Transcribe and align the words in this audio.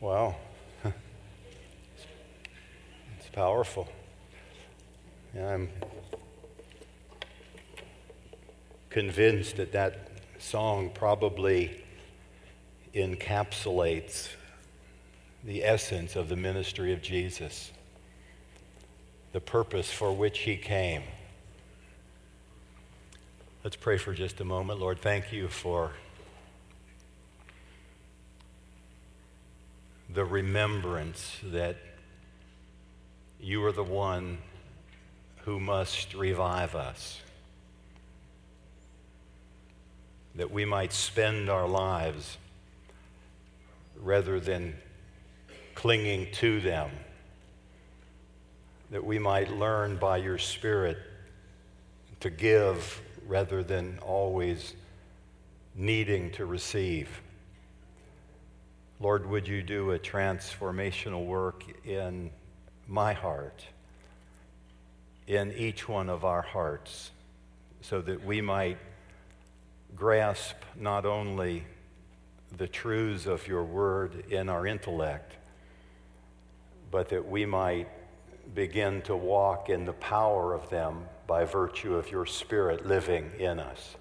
Wow. 0.00 0.36
it's 0.84 0.94
powerful. 3.32 3.88
Yeah, 5.34 5.54
I'm 5.54 5.68
convinced 8.90 9.56
that 9.56 9.72
that 9.72 10.08
song 10.38 10.90
probably 10.94 11.84
encapsulates 12.94 14.28
the 15.42 15.64
essence 15.64 16.14
of 16.14 16.28
the 16.28 16.36
ministry 16.36 16.92
of 16.92 17.02
Jesus, 17.02 17.72
the 19.32 19.40
purpose 19.40 19.90
for 19.90 20.12
which 20.12 20.40
he 20.40 20.56
came. 20.56 21.02
Let's 23.64 23.76
pray 23.76 23.98
for 23.98 24.14
just 24.14 24.40
a 24.40 24.44
moment. 24.44 24.78
Lord, 24.78 25.00
thank 25.00 25.32
you 25.32 25.48
for 25.48 25.90
the 30.08 30.24
remembrance 30.24 31.36
that 31.44 31.76
you 33.40 33.64
are 33.64 33.72
the 33.72 33.84
one 33.84 34.38
who 35.44 35.60
must 35.60 36.14
revive 36.14 36.74
us, 36.74 37.20
that 40.34 40.50
we 40.50 40.64
might 40.64 40.92
spend 40.92 41.50
our 41.50 41.68
lives 41.68 42.38
rather 44.00 44.40
than 44.40 44.74
clinging 45.74 46.30
to 46.32 46.60
them, 46.60 46.90
that 48.90 49.04
we 49.04 49.18
might 49.18 49.50
learn 49.52 49.96
by 49.96 50.16
your 50.16 50.38
Spirit 50.38 50.98
to 52.20 52.30
give 52.30 53.02
rather 53.26 53.62
than 53.62 53.98
always 54.00 54.74
needing 55.74 56.30
to 56.30 56.46
receive. 56.46 57.20
Lord, 59.00 59.26
would 59.30 59.46
you 59.46 59.62
do 59.62 59.92
a 59.92 59.98
transformational 59.98 61.24
work 61.24 61.64
in 61.84 62.30
my 62.88 63.12
heart, 63.12 63.64
in 65.28 65.52
each 65.52 65.88
one 65.88 66.08
of 66.08 66.24
our 66.24 66.42
hearts, 66.42 67.12
so 67.80 68.00
that 68.02 68.24
we 68.24 68.40
might 68.40 68.78
grasp 69.94 70.56
not 70.74 71.06
only 71.06 71.64
the 72.56 72.66
truths 72.66 73.26
of 73.26 73.46
your 73.46 73.62
word 73.62 74.24
in 74.30 74.48
our 74.48 74.66
intellect, 74.66 75.36
but 76.90 77.10
that 77.10 77.28
we 77.28 77.46
might 77.46 77.88
begin 78.52 79.02
to 79.02 79.14
walk 79.14 79.68
in 79.68 79.84
the 79.84 79.92
power 79.92 80.54
of 80.54 80.70
them 80.70 81.04
by 81.28 81.44
virtue 81.44 81.94
of 81.94 82.10
your 82.10 82.26
spirit 82.26 82.84
living 82.84 83.30
in 83.38 83.60
us. 83.60 83.94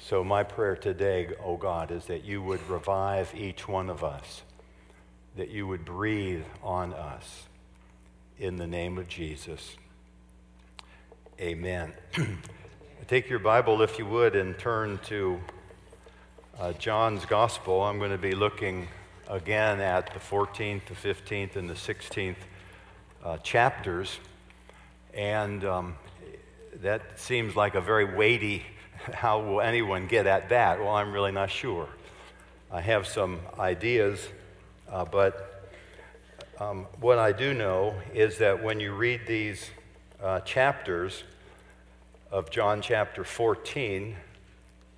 So, 0.00 0.22
my 0.22 0.44
prayer 0.44 0.76
today, 0.76 1.28
O 1.40 1.52
oh 1.52 1.56
God, 1.56 1.90
is 1.90 2.06
that 2.06 2.24
you 2.24 2.40
would 2.40 2.66
revive 2.70 3.34
each 3.34 3.66
one 3.66 3.90
of 3.90 4.04
us, 4.04 4.42
that 5.36 5.50
you 5.50 5.66
would 5.66 5.84
breathe 5.84 6.44
on 6.62 6.94
us 6.94 7.48
in 8.38 8.56
the 8.56 8.66
name 8.66 8.96
of 8.96 9.08
Jesus. 9.08 9.76
Amen. 11.40 11.92
Take 13.08 13.28
your 13.28 13.40
Bible, 13.40 13.82
if 13.82 13.98
you 13.98 14.06
would, 14.06 14.36
and 14.36 14.56
turn 14.56 14.98
to 15.06 15.40
uh, 16.60 16.72
John's 16.74 17.26
Gospel. 17.26 17.82
I'm 17.82 17.98
going 17.98 18.12
to 18.12 18.18
be 18.18 18.32
looking 18.32 18.86
again 19.28 19.80
at 19.80 20.14
the 20.14 20.20
14th, 20.20 20.86
the 20.86 20.94
15th, 20.94 21.56
and 21.56 21.68
the 21.68 21.74
16th 21.74 22.36
uh, 23.24 23.36
chapters. 23.38 24.20
And 25.12 25.64
um, 25.64 25.96
that 26.82 27.18
seems 27.18 27.56
like 27.56 27.74
a 27.74 27.80
very 27.80 28.16
weighty 28.16 28.62
how 29.12 29.40
will 29.40 29.60
anyone 29.60 30.06
get 30.06 30.26
at 30.26 30.48
that? 30.50 30.78
Well, 30.78 30.94
I'm 30.94 31.12
really 31.12 31.32
not 31.32 31.50
sure. 31.50 31.88
I 32.70 32.80
have 32.80 33.06
some 33.06 33.40
ideas, 33.58 34.28
uh, 34.90 35.04
but 35.04 35.70
um, 36.60 36.86
what 37.00 37.18
I 37.18 37.32
do 37.32 37.54
know 37.54 37.94
is 38.12 38.38
that 38.38 38.62
when 38.62 38.80
you 38.80 38.92
read 38.92 39.22
these 39.26 39.70
uh, 40.22 40.40
chapters 40.40 41.24
of 42.30 42.50
John 42.50 42.82
chapter 42.82 43.24
14, 43.24 44.16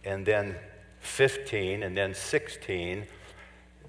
and 0.05 0.25
then 0.27 0.56
15, 1.00 1.82
and 1.82 1.97
then 1.97 2.15
16, 2.15 3.06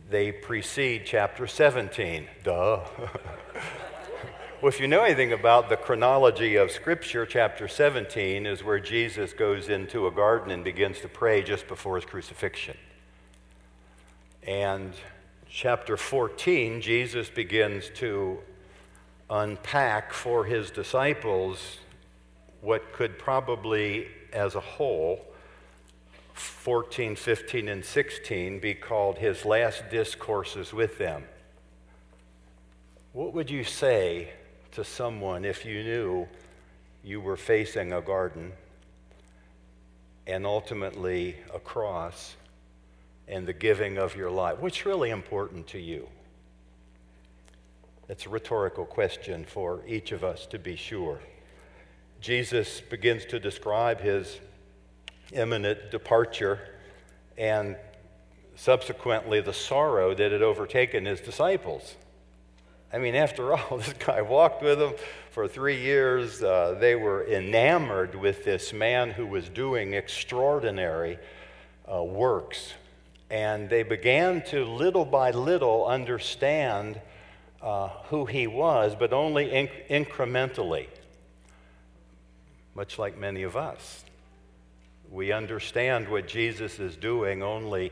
they 0.10 0.32
precede 0.32 1.04
chapter 1.06 1.48
17. 1.48 2.28
Duh. 2.44 2.82
Well, 4.62 4.70
if 4.70 4.80
you 4.80 4.88
know 4.88 5.02
anything 5.02 5.34
about 5.34 5.70
the 5.70 5.76
chronology 5.76 6.56
of 6.56 6.70
Scripture, 6.70 7.26
chapter 7.26 7.68
17 7.68 8.46
is 8.46 8.64
where 8.64 8.80
Jesus 8.80 9.34
goes 9.34 9.70
into 9.70 10.06
a 10.06 10.12
garden 10.12 10.52
and 10.52 10.64
begins 10.64 11.00
to 11.00 11.08
pray 11.08 11.42
just 11.42 11.68
before 11.68 11.96
his 11.96 12.06
crucifixion. 12.06 12.78
And 14.46 14.94
chapter 15.50 15.98
14, 15.98 16.80
Jesus 16.80 17.28
begins 17.28 17.90
to 17.96 18.38
unpack 19.32 20.14
for 20.14 20.46
his 20.46 20.70
disciples 20.70 21.80
what 22.62 22.94
could 22.94 23.18
probably, 23.18 24.10
as 24.32 24.54
a 24.54 24.60
whole, 24.60 25.26
14, 26.36 27.16
15, 27.16 27.68
and 27.68 27.84
16 27.84 28.60
be 28.60 28.76
called 28.76 29.18
his 29.18 29.44
last 29.44 29.90
discourses 29.90 30.72
with 30.72 31.00
them. 31.00 31.24
What 33.14 33.34
would 33.34 33.50
you 33.50 33.64
say 33.64 34.34
to 34.72 34.84
someone 34.84 35.46
if 35.46 35.66
you 35.66 35.84
knew 35.84 36.28
you 37.04 37.20
were 37.20 37.38
facing 37.38 37.94
a 37.94 38.02
garden 38.02 38.52
and 40.28 40.46
ultimately 40.46 41.36
a 41.54 41.60
cross 41.60 42.36
and 43.28 43.48
the 43.48 43.54
giving 43.54 43.98
of 43.98 44.16
your 44.16 44.30
life? 44.30 44.60
What's 44.60 44.86
really 44.86 45.10
important 45.10 45.68
to 45.68 45.80
you? 45.80 46.08
That's 48.08 48.26
a 48.26 48.30
rhetorical 48.30 48.86
question 48.86 49.46
for 49.46 49.82
each 49.88 50.12
of 50.12 50.24
us 50.24 50.46
to 50.48 50.60
be 50.60 50.76
sure. 50.76 51.20
Jesus 52.20 52.82
begins 52.82 53.26
to 53.26 53.40
describe 53.40 54.02
his 54.02 54.40
imminent 55.32 55.92
departure 55.92 56.60
and 57.38 57.76
subsequently 58.56 59.42
the 59.42 59.54
sorrow 59.54 60.14
that 60.14 60.32
had 60.32 60.42
overtaken 60.42 61.06
his 61.06 61.22
disciples. 61.22 61.96
I 62.94 62.98
mean, 62.98 63.16
after 63.16 63.54
all, 63.56 63.78
this 63.78 63.94
guy 63.94 64.22
walked 64.22 64.62
with 64.62 64.80
them 64.80 64.94
for 65.32 65.48
three 65.48 65.82
years. 65.82 66.44
Uh, 66.44 66.78
they 66.80 66.96
were 66.96 67.26
enamored 67.26 68.16
with 68.16 68.44
this 68.44 68.74
man 68.74 69.12
who 69.12 69.26
was 69.26 69.48
doing 69.50 69.94
extraordinary 69.94 71.18
uh, 71.92 72.04
works. 72.04 72.74
And 73.30 73.70
they 73.70 73.84
began 73.84 74.42
to, 74.48 74.66
little 74.66 75.06
by 75.06 75.32
little, 75.32 75.86
understand 75.86 77.00
uh, 77.62 77.90
who 78.06 78.26
he 78.26 78.48
was, 78.48 78.94
but 78.98 79.14
only 79.14 79.48
inc- 79.48 79.88
incrementally, 79.88 80.88
much 82.76 83.00
like 83.00 83.18
many 83.18 83.44
of 83.44 83.56
us. 83.56 84.04
We 85.10 85.32
understand 85.32 86.10
what 86.10 86.28
Jesus 86.28 86.80
is 86.80 86.98
doing 86.98 87.42
only 87.42 87.92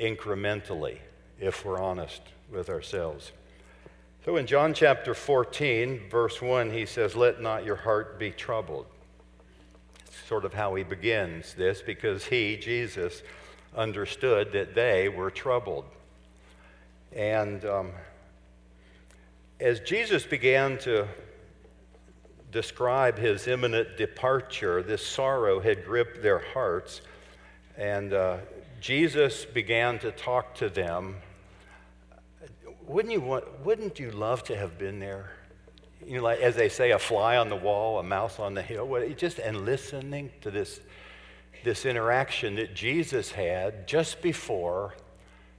incrementally, 0.00 0.98
if 1.38 1.64
we're 1.64 1.80
honest 1.80 2.22
with 2.50 2.70
ourselves. 2.70 3.32
So 4.24 4.36
in 4.36 4.46
John 4.46 4.72
chapter 4.72 5.12
14, 5.12 6.08
verse 6.08 6.40
1, 6.40 6.70
he 6.70 6.86
says, 6.86 7.14
Let 7.14 7.42
not 7.42 7.66
your 7.66 7.76
heart 7.76 8.18
be 8.18 8.30
troubled. 8.30 8.86
It's 10.06 10.16
sort 10.26 10.46
of 10.46 10.54
how 10.54 10.76
he 10.76 10.82
begins 10.82 11.52
this 11.52 11.82
because 11.82 12.24
he, 12.24 12.56
Jesus, 12.56 13.22
understood 13.76 14.50
that 14.52 14.74
they 14.74 15.10
were 15.10 15.30
troubled. 15.30 15.84
And 17.12 17.66
um, 17.66 17.92
as 19.60 19.80
Jesus 19.80 20.24
began 20.24 20.78
to 20.78 21.06
describe 22.50 23.18
his 23.18 23.46
imminent 23.46 23.98
departure, 23.98 24.82
this 24.82 25.06
sorrow 25.06 25.60
had 25.60 25.84
gripped 25.84 26.22
their 26.22 26.38
hearts. 26.38 27.02
And 27.76 28.14
uh, 28.14 28.38
Jesus 28.80 29.44
began 29.44 29.98
to 29.98 30.12
talk 30.12 30.54
to 30.54 30.70
them 30.70 31.16
wouldn't 32.86 33.12
you, 33.12 33.20
want, 33.20 33.44
wouldn't 33.64 33.98
you 33.98 34.10
love 34.10 34.42
to 34.44 34.56
have 34.56 34.78
been 34.78 34.98
there? 34.98 35.30
You 36.06 36.18
know, 36.18 36.22
like 36.22 36.40
as 36.40 36.54
they 36.54 36.68
say, 36.68 36.90
a 36.90 36.98
fly 36.98 37.36
on 37.36 37.48
the 37.48 37.56
wall, 37.56 37.98
a 37.98 38.02
mouse 38.02 38.38
on 38.38 38.54
the 38.54 38.62
hill. 38.62 38.98
Just 39.16 39.38
and 39.38 39.64
listening 39.64 40.30
to 40.42 40.50
this, 40.50 40.80
this 41.64 41.86
interaction 41.86 42.56
that 42.56 42.74
Jesus 42.74 43.32
had 43.32 43.88
just 43.88 44.20
before 44.20 44.94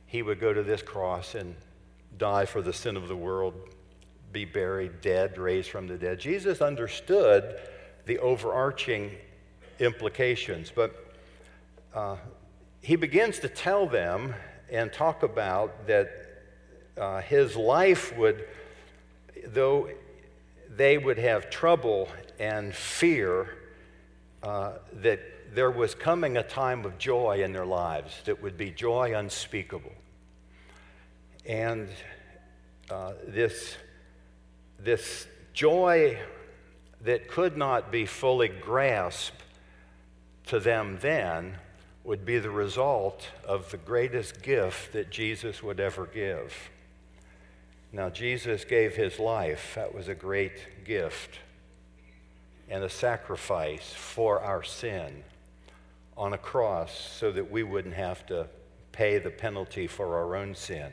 he 0.05 0.21
would 0.21 0.39
go 0.39 0.53
to 0.53 0.61
this 0.61 0.81
cross 0.81 1.35
and 1.35 1.55
die 2.17 2.45
for 2.45 2.61
the 2.61 2.73
sin 2.73 2.95
of 2.95 3.07
the 3.07 3.15
world, 3.15 3.53
be 4.31 4.45
buried, 4.45 5.01
dead, 5.01 5.37
raised 5.37 5.69
from 5.69 5.87
the 5.87 5.97
dead. 5.97 6.19
Jesus 6.19 6.61
understood 6.61 7.59
the 8.05 8.19
overarching 8.19 9.11
implications, 9.79 10.71
but 10.73 11.13
uh, 11.93 12.17
he 12.81 12.95
begins 12.95 13.39
to 13.39 13.49
tell 13.49 13.87
them 13.87 14.35
and 14.69 14.93
talk 14.93 15.23
about 15.23 15.87
that 15.87 16.24
uh, 16.97 17.21
his 17.21 17.55
life 17.55 18.15
would, 18.17 18.45
though 19.47 19.89
they 20.69 20.97
would 20.97 21.17
have 21.17 21.49
trouble 21.49 22.07
and 22.39 22.73
fear, 22.73 23.57
uh, 24.43 24.73
that 24.93 25.19
there 25.53 25.71
was 25.71 25.95
coming 25.95 26.37
a 26.37 26.43
time 26.43 26.85
of 26.85 26.97
joy 26.97 27.43
in 27.43 27.53
their 27.53 27.65
lives 27.65 28.13
that 28.25 28.41
would 28.41 28.57
be 28.57 28.71
joy 28.71 29.17
unspeakable. 29.17 29.93
And 31.45 31.89
uh, 32.89 33.13
this, 33.27 33.75
this 34.79 35.27
joy 35.53 36.19
that 37.01 37.27
could 37.27 37.55
not 37.55 37.91
be 37.91 38.05
fully 38.05 38.47
grasped 38.47 39.41
to 40.47 40.59
them 40.59 40.97
then 41.01 41.57
would 42.03 42.25
be 42.25 42.37
the 42.37 42.51
result 42.51 43.29
of 43.47 43.71
the 43.71 43.77
greatest 43.77 44.41
gift 44.43 44.93
that 44.93 45.09
Jesus 45.09 45.63
would 45.63 45.79
ever 45.79 46.05
give. 46.05 46.53
Now, 47.91 48.09
Jesus 48.09 48.65
gave 48.65 48.95
his 48.95 49.19
life. 49.19 49.73
That 49.75 49.93
was 49.93 50.07
a 50.07 50.15
great 50.15 50.85
gift 50.85 51.39
and 52.69 52.83
a 52.83 52.89
sacrifice 52.89 53.93
for 53.93 54.41
our 54.41 54.63
sin 54.63 55.23
on 56.17 56.33
a 56.33 56.37
cross 56.37 56.97
so 56.97 57.31
that 57.31 57.51
we 57.51 57.63
wouldn't 57.63 57.93
have 57.93 58.25
to 58.27 58.47
pay 58.91 59.19
the 59.19 59.29
penalty 59.29 59.87
for 59.87 60.15
our 60.15 60.35
own 60.35 60.55
sin. 60.55 60.91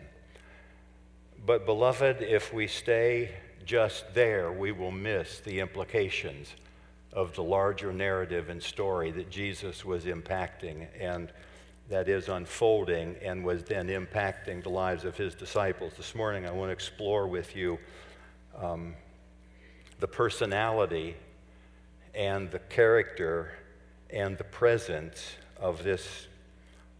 But, 1.44 1.66
beloved, 1.66 2.22
if 2.22 2.52
we 2.52 2.66
stay 2.66 3.30
just 3.64 4.14
there, 4.14 4.52
we 4.52 4.72
will 4.72 4.90
miss 4.90 5.40
the 5.40 5.60
implications 5.60 6.54
of 7.12 7.34
the 7.34 7.42
larger 7.42 7.92
narrative 7.92 8.48
and 8.48 8.62
story 8.62 9.10
that 9.12 9.30
Jesus 9.30 9.84
was 9.84 10.04
impacting 10.04 10.86
and 10.98 11.32
that 11.88 12.08
is 12.08 12.28
unfolding 12.28 13.16
and 13.22 13.44
was 13.44 13.64
then 13.64 13.88
impacting 13.88 14.62
the 14.62 14.68
lives 14.68 15.04
of 15.04 15.16
his 15.16 15.34
disciples. 15.34 15.92
This 15.96 16.14
morning, 16.14 16.46
I 16.46 16.50
want 16.50 16.68
to 16.68 16.72
explore 16.72 17.26
with 17.26 17.54
you 17.56 17.78
um, 18.58 18.94
the 20.00 20.06
personality 20.06 21.16
and 22.14 22.50
the 22.50 22.58
character 22.58 23.52
and 24.10 24.36
the 24.38 24.44
presence 24.44 25.34
of 25.58 25.82
this 25.82 26.26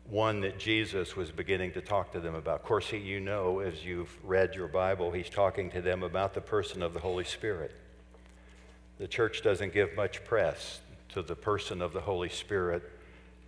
one 0.08 0.40
that 0.40 0.58
Jesus 0.58 1.17
was 1.17 1.31
beginning 1.31 1.73
to 1.73 1.81
talk 1.81 2.12
to 2.12 2.20
them 2.20 2.34
about. 2.34 2.61
Of 2.61 2.62
course, 2.64 2.88
he, 2.88 2.99
you 2.99 3.20
know, 3.20 3.61
as 3.61 3.84
you've 3.84 4.17
read 4.25 4.55
your 4.55 4.69
Bible, 4.69 5.12
he's 5.12 5.31
talking 5.31 5.70
to 5.70 5.81
them 5.81 6.02
about 6.02 6.34
the 6.34 6.40
person 6.40 6.82
of 6.82 6.93
the 6.93 7.00
Holy 7.00 7.25
Spirit. 7.25 7.73
The 8.99 9.08
church 9.08 9.43
doesn't 9.43 9.73
give 9.73 9.94
much 9.94 10.25
press 10.25 10.81
to 11.11 11.23
the 11.23 11.37
person 11.37 11.81
of 11.81 11.93
the 11.93 12.00
Holy 12.00 12.29
Spirit 12.29 12.82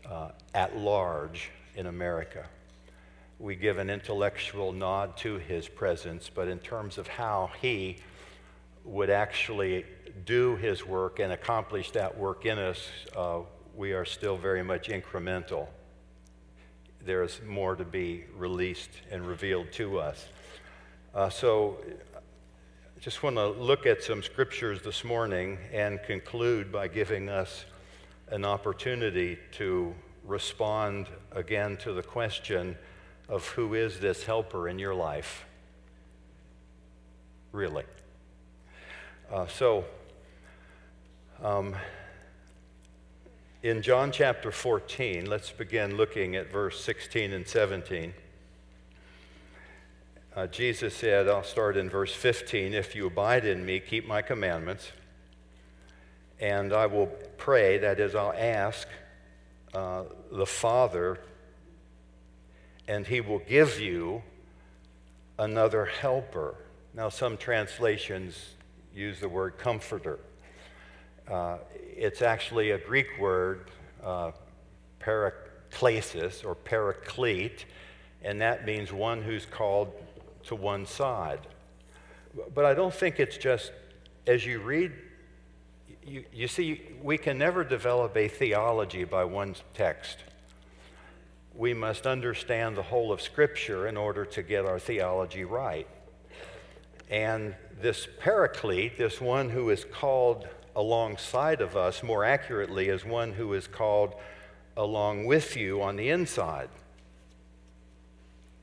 uh, 0.08 0.30
at 0.54 0.76
large 0.76 1.50
in 1.76 1.86
America. 1.86 2.46
We 3.38 3.56
give 3.56 3.78
an 3.78 3.90
intellectual 3.90 4.72
nod 4.72 5.16
to 5.18 5.38
his 5.38 5.68
presence, 5.68 6.30
but 6.32 6.48
in 6.48 6.58
terms 6.58 6.98
of 6.98 7.08
how 7.08 7.50
he 7.60 7.98
would 8.84 9.10
actually 9.10 9.84
do 10.24 10.56
his 10.56 10.86
work 10.86 11.18
and 11.18 11.32
accomplish 11.32 11.90
that 11.92 12.16
work 12.16 12.46
in 12.46 12.58
us, 12.58 12.88
uh, 13.16 13.40
we 13.74 13.92
are 13.92 14.04
still 14.04 14.36
very 14.36 14.62
much 14.62 14.88
incremental. 14.88 15.66
There 17.04 17.22
is 17.22 17.40
more 17.46 17.74
to 17.74 17.84
be 17.84 18.24
released 18.36 18.90
and 19.10 19.26
revealed 19.26 19.72
to 19.72 19.98
us. 19.98 20.28
Uh, 21.14 21.28
so, 21.28 21.78
I 22.96 23.00
just 23.00 23.22
want 23.22 23.36
to 23.36 23.48
look 23.48 23.86
at 23.86 24.02
some 24.02 24.22
scriptures 24.22 24.80
this 24.82 25.04
morning 25.04 25.58
and 25.72 26.02
conclude 26.04 26.72
by 26.72 26.88
giving 26.88 27.28
us 27.28 27.66
an 28.28 28.44
opportunity 28.44 29.38
to 29.52 29.94
respond 30.24 31.08
again 31.32 31.76
to 31.78 31.92
the 31.92 32.02
question 32.02 32.76
of 33.28 33.46
who 33.48 33.74
is 33.74 34.00
this 34.00 34.24
helper 34.24 34.68
in 34.68 34.78
your 34.78 34.94
life? 34.94 35.44
Really. 37.52 37.84
Uh, 39.32 39.46
so, 39.46 39.84
um, 41.42 41.74
in 43.62 43.80
John 43.80 44.12
chapter 44.12 44.50
14, 44.50 45.26
let's 45.26 45.50
begin 45.50 45.96
looking 45.96 46.36
at 46.36 46.52
verse 46.52 46.82
16 46.84 47.32
and 47.32 47.46
17. 47.46 48.12
Uh, 50.36 50.46
Jesus 50.48 50.94
said, 50.94 51.28
I'll 51.28 51.44
start 51.44 51.76
in 51.76 51.88
verse 51.88 52.12
15 52.12 52.74
If 52.74 52.94
you 52.94 53.06
abide 53.06 53.44
in 53.44 53.64
me, 53.64 53.80
keep 53.80 54.06
my 54.06 54.20
commandments, 54.20 54.90
and 56.40 56.72
I 56.72 56.86
will 56.86 57.06
pray, 57.36 57.78
that 57.78 58.00
is, 58.00 58.14
I'll 58.14 58.32
ask 58.36 58.88
uh, 59.72 60.04
the 60.32 60.46
Father, 60.46 61.20
and 62.88 63.06
he 63.06 63.20
will 63.20 63.38
give 63.40 63.80
you 63.80 64.22
another 65.38 65.84
helper. 65.84 66.56
Now, 66.92 67.08
some 67.08 67.36
translations 67.36 68.50
use 68.94 69.20
the 69.20 69.28
word 69.28 69.58
comforter. 69.58 70.18
Uh, 71.28 71.58
it's 71.76 72.22
actually 72.22 72.70
a 72.70 72.78
Greek 72.78 73.06
word, 73.18 73.70
uh, 74.02 74.32
paraklesis 75.00 76.44
or 76.44 76.54
paraclete, 76.54 77.64
and 78.22 78.40
that 78.40 78.64
means 78.64 78.92
one 78.92 79.22
who's 79.22 79.46
called 79.46 79.92
to 80.44 80.54
one 80.54 80.86
side. 80.86 81.40
But 82.54 82.64
I 82.64 82.74
don't 82.74 82.94
think 82.94 83.20
it's 83.20 83.36
just 83.36 83.72
as 84.26 84.44
you 84.44 84.60
read 84.60 84.92
you, 86.06 86.24
you 86.32 86.48
see, 86.48 86.82
we 87.02 87.18
can 87.18 87.38
never 87.38 87.64
develop 87.64 88.16
a 88.16 88.28
theology 88.28 89.04
by 89.04 89.24
one 89.24 89.54
text. 89.72 90.18
We 91.54 91.72
must 91.72 92.06
understand 92.06 92.76
the 92.76 92.82
whole 92.82 93.12
of 93.12 93.22
Scripture 93.22 93.86
in 93.86 93.96
order 93.96 94.24
to 94.26 94.42
get 94.42 94.66
our 94.66 94.78
theology 94.78 95.44
right. 95.44 95.86
And 97.08 97.54
this 97.80 98.08
paraclete, 98.20 98.98
this 98.98 99.20
one 99.20 99.50
who 99.50 99.70
is 99.70 99.84
called 99.84 100.48
alongside 100.74 101.60
of 101.60 101.76
us, 101.76 102.02
more 102.02 102.24
accurately, 102.24 102.88
is 102.88 103.04
one 103.04 103.32
who 103.32 103.52
is 103.54 103.66
called 103.66 104.14
along 104.76 105.26
with 105.26 105.56
you 105.56 105.82
on 105.82 105.96
the 105.96 106.10
inside. 106.10 106.68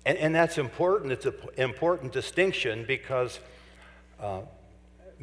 And, 0.06 0.18
and 0.18 0.36
that's 0.36 0.58
important. 0.58 1.12
It's 1.12 1.26
an 1.26 1.36
important 1.58 2.12
distinction 2.12 2.84
because 2.86 3.40
uh, 4.20 4.42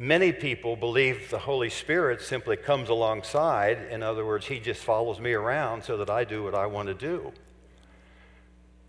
Many 0.01 0.31
people 0.31 0.77
believe 0.77 1.29
the 1.29 1.39
Holy 1.39 1.69
Spirit 1.69 2.21
simply 2.21 2.55
comes 2.55 2.87
alongside. 2.87 3.79
In 3.91 4.01
other 4.01 4.25
words, 4.25 4.45
He 4.45 4.57
just 4.61 4.81
follows 4.81 5.19
me 5.19 5.33
around 5.33 5.83
so 5.83 5.97
that 5.97 6.09
I 6.09 6.23
do 6.23 6.41
what 6.41 6.55
I 6.55 6.67
want 6.67 6.87
to 6.87 6.93
do. 6.93 7.33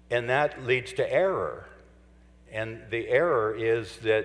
And 0.09 0.31
that 0.31 0.63
leads 0.65 0.93
to 0.93 1.13
error. 1.13 1.67
And 2.53 2.83
the 2.91 3.09
error 3.09 3.53
is 3.53 3.97
that 4.05 4.25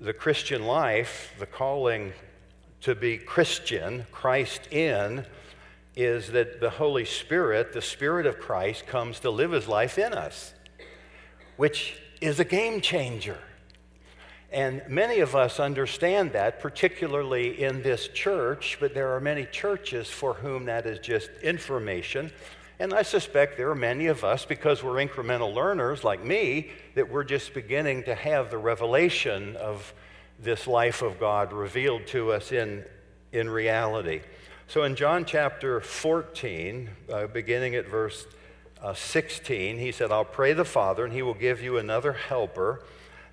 the 0.00 0.14
Christian 0.14 0.64
life, 0.64 1.34
the 1.38 1.44
calling 1.44 2.14
to 2.80 2.94
be 2.94 3.18
Christian, 3.18 4.06
Christ 4.10 4.72
in, 4.72 5.26
is 5.94 6.28
that 6.28 6.58
the 6.58 6.70
Holy 6.70 7.04
Spirit, 7.04 7.74
the 7.74 7.82
Spirit 7.82 8.24
of 8.24 8.38
Christ, 8.38 8.86
comes 8.86 9.20
to 9.20 9.30
live 9.30 9.50
His 9.50 9.68
life 9.68 9.98
in 9.98 10.14
us, 10.14 10.54
which 11.58 12.00
is 12.22 12.40
a 12.40 12.46
game 12.46 12.80
changer. 12.80 13.36
And 14.52 14.82
many 14.88 15.20
of 15.20 15.34
us 15.34 15.58
understand 15.58 16.32
that, 16.32 16.60
particularly 16.60 17.62
in 17.62 17.82
this 17.82 18.08
church, 18.08 18.78
but 18.78 18.94
there 18.94 19.14
are 19.14 19.20
many 19.20 19.44
churches 19.44 20.08
for 20.08 20.34
whom 20.34 20.66
that 20.66 20.86
is 20.86 21.00
just 21.00 21.30
information. 21.42 22.30
And 22.78 22.92
I 22.94 23.02
suspect 23.02 23.56
there 23.56 23.70
are 23.70 23.74
many 23.74 24.06
of 24.06 24.22
us, 24.22 24.44
because 24.44 24.82
we're 24.82 25.04
incremental 25.04 25.52
learners 25.54 26.04
like 26.04 26.22
me, 26.24 26.70
that 26.94 27.10
we're 27.10 27.24
just 27.24 27.54
beginning 27.54 28.04
to 28.04 28.14
have 28.14 28.50
the 28.50 28.58
revelation 28.58 29.56
of 29.56 29.92
this 30.38 30.66
life 30.66 31.02
of 31.02 31.18
God 31.18 31.52
revealed 31.52 32.06
to 32.08 32.32
us 32.32 32.52
in, 32.52 32.84
in 33.32 33.48
reality. 33.48 34.20
So 34.68 34.84
in 34.84 34.94
John 34.94 35.24
chapter 35.24 35.80
14, 35.80 36.90
uh, 37.10 37.26
beginning 37.28 37.74
at 37.74 37.88
verse 37.88 38.26
uh, 38.82 38.94
16, 38.94 39.78
he 39.78 39.90
said, 39.90 40.12
I'll 40.12 40.24
pray 40.24 40.52
the 40.52 40.64
Father, 40.64 41.04
and 41.04 41.14
he 41.14 41.22
will 41.22 41.34
give 41.34 41.62
you 41.62 41.78
another 41.78 42.12
helper 42.12 42.82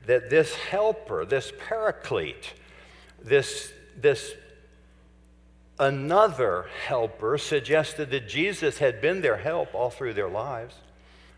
that 0.05 0.29
this 0.29 0.53
helper, 0.55 1.25
this 1.25 1.51
paraclete, 1.67 2.53
this, 3.22 3.72
this 4.00 4.33
another 5.79 6.67
helper 6.86 7.38
suggested 7.38 8.10
that 8.12 8.27
Jesus 8.27 8.77
had 8.77 9.01
been 9.01 9.22
their 9.22 9.38
help 9.38 9.74
all 9.74 9.89
through 9.89 10.13
their 10.13 10.29
lives. 10.29 10.75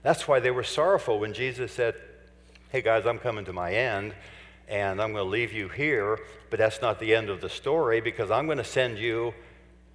That's 0.01 0.27
why 0.27 0.39
they 0.39 0.51
were 0.51 0.63
sorrowful 0.63 1.19
when 1.19 1.33
Jesus 1.33 1.71
said, 1.71 1.95
Hey 2.69 2.81
guys, 2.81 3.05
I'm 3.05 3.19
coming 3.19 3.45
to 3.45 3.53
my 3.53 3.73
end 3.73 4.13
and 4.67 5.01
I'm 5.01 5.13
going 5.13 5.23
to 5.23 5.29
leave 5.29 5.53
you 5.53 5.69
here, 5.69 6.19
but 6.49 6.59
that's 6.59 6.81
not 6.81 6.99
the 6.99 7.13
end 7.13 7.29
of 7.29 7.41
the 7.41 7.49
story 7.49 8.01
because 8.01 8.31
I'm 8.31 8.45
going 8.47 8.57
to 8.57 8.63
send 8.63 8.97
you, 8.97 9.33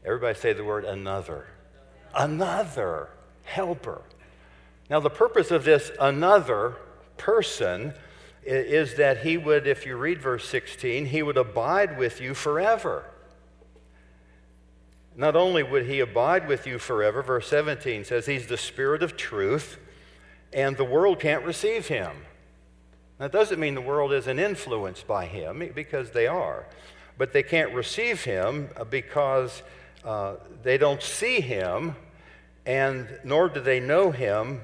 everybody 0.05 0.39
say 0.39 0.53
the 0.53 0.65
word 0.65 0.85
another, 0.85 1.47
another 2.15 3.09
helper. 3.43 4.03
Now, 4.89 5.01
the 5.01 5.11
purpose 5.11 5.51
of 5.51 5.65
this 5.65 5.91
another 6.01 6.77
person 7.17 7.95
is 8.43 8.95
that 8.95 9.19
he 9.19 9.37
would, 9.37 9.67
if 9.67 9.85
you 9.85 9.97
read 9.97 10.21
verse 10.21 10.49
16, 10.49 11.07
he 11.07 11.23
would 11.23 11.37
abide 11.37 11.99
with 11.99 12.21
you 12.21 12.35
forever. 12.35 13.05
Not 15.17 15.37
only 15.37 15.63
would 15.63 15.87
he 15.87 16.01
abide 16.01 16.49
with 16.49 16.67
you 16.67 16.79
forever, 16.79 17.23
verse 17.23 17.49
17 17.49 18.05
says 18.05 18.27
he's 18.27 18.47
the 18.47 18.57
spirit 18.57 19.03
of 19.03 19.17
truth, 19.17 19.79
and 20.53 20.77
the 20.77 20.85
world 20.85 21.21
can't 21.21 21.45
receive 21.45 21.89
him. 21.89 22.13
That 23.19 23.33
doesn't 23.33 23.61
mean 23.61 23.75
the 23.75 23.81
world 23.83 24.13
isn't 24.13 24.39
influenced 24.39 25.07
by 25.07 25.27
him, 25.27 25.71
because 25.75 26.11
they 26.11 26.27
are. 26.27 26.67
But 27.19 27.33
they 27.33 27.43
can't 27.43 27.75
receive 27.75 28.25
him 28.25 28.71
because 28.89 29.63
uh, 30.05 30.37
they 30.63 30.79
don't 30.79 31.03
see 31.03 31.41
him, 31.41 31.97
and 32.65 33.09
nor 33.25 33.51
do 33.51 33.61
they 33.61 33.81
know 33.81 34.11
him 34.11 34.63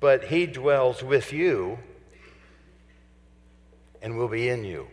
but 0.00 0.24
he 0.24 0.46
dwells 0.46 1.02
with 1.02 1.32
you 1.32 1.78
and 4.06 4.16
will 4.16 4.28
be 4.28 4.48
in 4.48 4.64
you. 4.64 4.86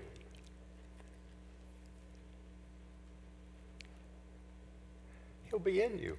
He'll 5.43 5.59
be 5.59 5.83
in 5.83 5.99
you. 5.99 6.17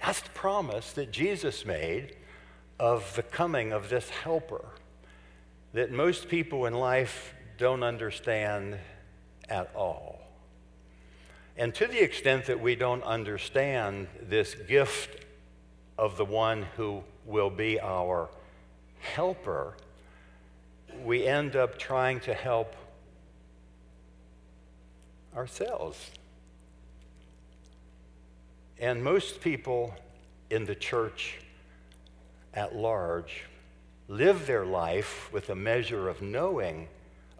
That's 0.00 0.20
the 0.20 0.30
promise 0.30 0.92
that 0.92 1.10
Jesus 1.10 1.66
made 1.66 2.14
of 2.78 3.16
the 3.16 3.24
coming 3.24 3.72
of 3.72 3.88
this 3.88 4.10
helper 4.10 4.64
that 5.72 5.90
most 5.90 6.28
people 6.28 6.66
in 6.66 6.74
life 6.74 7.34
don't 7.58 7.82
understand 7.82 8.78
at 9.48 9.68
all. 9.74 10.20
And 11.56 11.74
to 11.74 11.88
the 11.88 12.00
extent 12.00 12.44
that 12.44 12.60
we 12.60 12.76
don't 12.76 13.02
understand 13.02 14.06
this 14.22 14.54
gift 14.54 15.26
of 15.98 16.16
the 16.16 16.24
one 16.24 16.62
who 16.76 17.02
will 17.26 17.50
be 17.50 17.80
our 17.80 18.30
helper, 19.00 19.74
we 21.04 21.26
end 21.26 21.56
up 21.56 21.78
trying 21.78 22.20
to 22.20 22.34
help 22.34 22.74
ourselves. 25.36 26.10
And 28.78 29.02
most 29.02 29.40
people 29.40 29.94
in 30.50 30.64
the 30.64 30.74
church 30.74 31.38
at 32.54 32.74
large 32.74 33.44
live 34.08 34.46
their 34.46 34.64
life 34.64 35.32
with 35.32 35.50
a 35.50 35.54
measure 35.54 36.08
of 36.08 36.22
knowing 36.22 36.88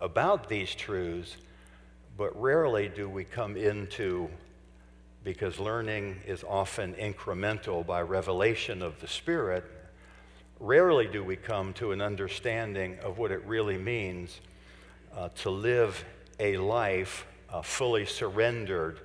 about 0.01 0.49
these 0.49 0.75
truths 0.75 1.37
but 2.17 2.39
rarely 2.41 2.89
do 2.89 3.09
we 3.09 3.23
come 3.23 3.57
into, 3.57 4.29
because 5.23 5.61
learning 5.61 6.17
is 6.27 6.43
often 6.43 6.95
incremental 6.95 7.87
by 7.87 8.03
revelation 8.03 8.83
of 8.83 9.01
the 9.01 9.07
Spirit, 9.07 9.65
rarely 10.61 11.07
do 11.07 11.23
we 11.23 11.37
come 11.37 11.73
to 11.75 11.93
an 11.93 12.01
understanding 12.01 12.99
of 13.01 13.19
what 13.19 13.31
it 13.31 13.45
really 13.45 13.79
means 13.79 14.41
uh, 15.17 15.29
to 15.37 15.51
live 15.51 16.05
a 16.41 16.57
life 16.57 17.27
uh, 17.51 17.63
fully 17.63 18.05
surrendered 18.05 19.01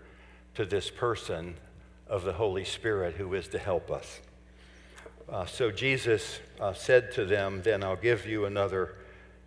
to 0.55 0.65
this 0.65 0.89
person 0.89 1.55
of 2.07 2.24
the 2.24 2.33
Holy 2.33 2.65
Spirit 2.65 3.15
who 3.15 3.33
is 3.33 3.48
to 3.48 3.57
help 3.57 3.91
us. 3.91 4.19
Uh, 5.29 5.45
so 5.45 5.72
Jesus 5.72 6.39
uh, 6.60 6.74
said 6.74 7.12
to 7.13 7.25
them, 7.25 7.62
Then 7.63 7.83
I'll 7.83 7.95
give 7.95 8.25
you 8.27 8.45
another 8.45 8.95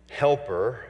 helper 0.09 0.85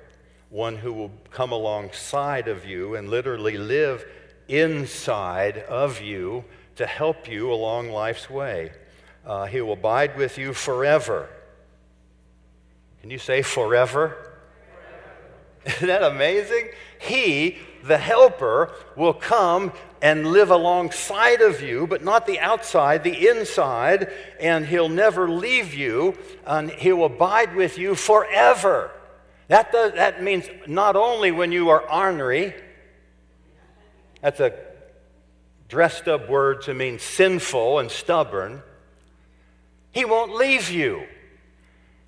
one 0.49 0.77
who 0.77 0.93
will 0.93 1.11
come 1.29 1.51
alongside 1.51 2.47
of 2.47 2.65
you 2.65 2.95
and 2.95 3.09
literally 3.09 3.57
live 3.57 4.05
inside 4.47 5.57
of 5.57 6.01
you 6.01 6.45
to 6.77 6.85
help 6.85 7.27
you 7.27 7.51
along 7.51 7.89
life's 7.89 8.29
way. 8.29 8.71
Uh, 9.27 9.45
he 9.45 9.59
will 9.59 9.73
abide 9.73 10.15
with 10.15 10.37
you 10.37 10.53
forever. 10.53 11.27
Can 13.01 13.09
you 13.09 13.17
say 13.17 13.41
forever? 13.41 14.15
forever? 14.15 15.65
Isn't 15.65 15.87
that 15.87 16.01
amazing? 16.01 16.69
He, 16.97 17.57
the 17.83 17.97
helper, 17.97 18.73
will 18.95 19.13
come 19.13 19.73
and 20.01 20.27
live 20.27 20.49
alongside 20.49 21.41
of 21.41 21.61
you, 21.61 21.87
but 21.87 22.05
not 22.05 22.25
the 22.25 22.39
outside, 22.39 23.03
the 23.03 23.27
inside, 23.27 24.13
and 24.39 24.65
he'll 24.65 24.87
never 24.87 25.29
leave 25.29 25.73
you, 25.73 26.17
and 26.45 26.71
he'll 26.71 27.03
abide 27.03 27.53
with 27.53 27.77
you 27.77 27.95
forever. 27.95 28.91
That, 29.49 29.73
does, 29.73 29.91
that 29.93 30.23
means 30.23 30.45
not 30.67 30.95
only 30.95 31.31
when 31.31 31.51
you 31.51 31.67
are 31.67 31.81
ornery, 31.91 32.53
that's 34.21 34.39
a 34.39 34.53
dressed 35.67 36.07
up 36.07 36.29
word 36.29 36.61
to 36.61 36.73
mean 36.73 36.97
sinful 36.97 37.79
and 37.79 37.91
stubborn, 37.91 38.63
he 39.97 40.05
won't 40.05 40.35
leave 40.35 40.69
you. 40.69 41.07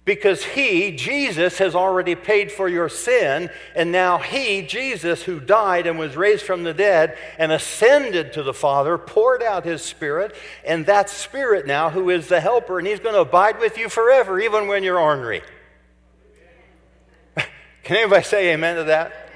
Because 0.05 0.43
he, 0.43 0.91
Jesus, 0.95 1.57
has 1.57 1.73
already 1.73 2.13
paid 2.13 2.51
for 2.51 2.69
your 2.69 2.87
sin, 2.87 3.49
and 3.75 3.91
now 3.91 4.19
he, 4.19 4.61
Jesus, 4.61 5.23
who 5.23 5.39
died 5.39 5.87
and 5.87 5.97
was 5.97 6.15
raised 6.15 6.43
from 6.43 6.63
the 6.63 6.73
dead 6.73 7.17
and 7.39 7.51
ascended 7.51 8.33
to 8.33 8.43
the 8.43 8.53
Father, 8.53 8.99
poured 8.99 9.41
out 9.41 9.65
his 9.65 9.81
Spirit, 9.81 10.35
and 10.63 10.85
that 10.85 11.09
Spirit 11.09 11.65
now, 11.65 11.89
who 11.89 12.11
is 12.11 12.27
the 12.27 12.39
helper, 12.39 12.77
and 12.77 12.87
he's 12.87 12.99
going 12.99 13.15
to 13.15 13.21
abide 13.21 13.59
with 13.59 13.75
you 13.75 13.89
forever, 13.89 14.39
even 14.39 14.67
when 14.67 14.83
you're 14.83 14.99
ornery. 14.99 15.41
Can 17.83 17.97
anybody 17.97 18.23
say 18.23 18.53
amen 18.53 18.75
to 18.75 18.83
that? 18.83 19.31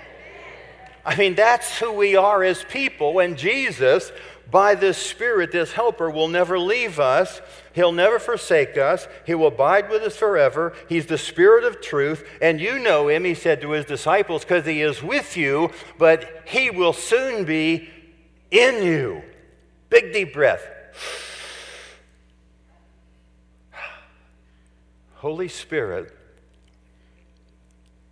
I 1.03 1.15
mean, 1.15 1.33
that's 1.33 1.79
who 1.79 1.91
we 1.91 2.15
are 2.15 2.43
as 2.43 2.63
people. 2.63 3.19
And 3.19 3.35
Jesus, 3.35 4.11
by 4.53 4.75
this 4.75 4.99
Spirit, 4.99 5.51
this 5.51 5.73
helper, 5.73 6.11
will 6.11 6.27
never 6.27 6.59
leave 6.59 6.99
us. 6.99 7.41
He'll 7.73 7.91
never 7.91 8.19
forsake 8.19 8.77
us. 8.77 9.07
He 9.25 9.33
will 9.33 9.47
abide 9.47 9.89
with 9.89 10.03
us 10.03 10.15
forever. 10.15 10.73
He's 10.87 11.07
the 11.07 11.17
Spirit 11.17 11.63
of 11.63 11.81
truth. 11.81 12.23
And 12.39 12.61
you 12.61 12.77
know 12.77 13.07
him, 13.07 13.25
he 13.25 13.33
said 13.33 13.61
to 13.61 13.71
his 13.71 13.83
disciples, 13.83 14.43
because 14.43 14.63
he 14.67 14.83
is 14.83 15.01
with 15.01 15.35
you, 15.35 15.71
but 15.97 16.43
he 16.45 16.69
will 16.69 16.93
soon 16.93 17.45
be 17.45 17.89
in 18.51 18.83
you. 18.83 19.23
Big 19.89 20.13
deep 20.13 20.33
breath. 20.33 20.61
Holy 25.15 25.47
Spirit 25.47 26.15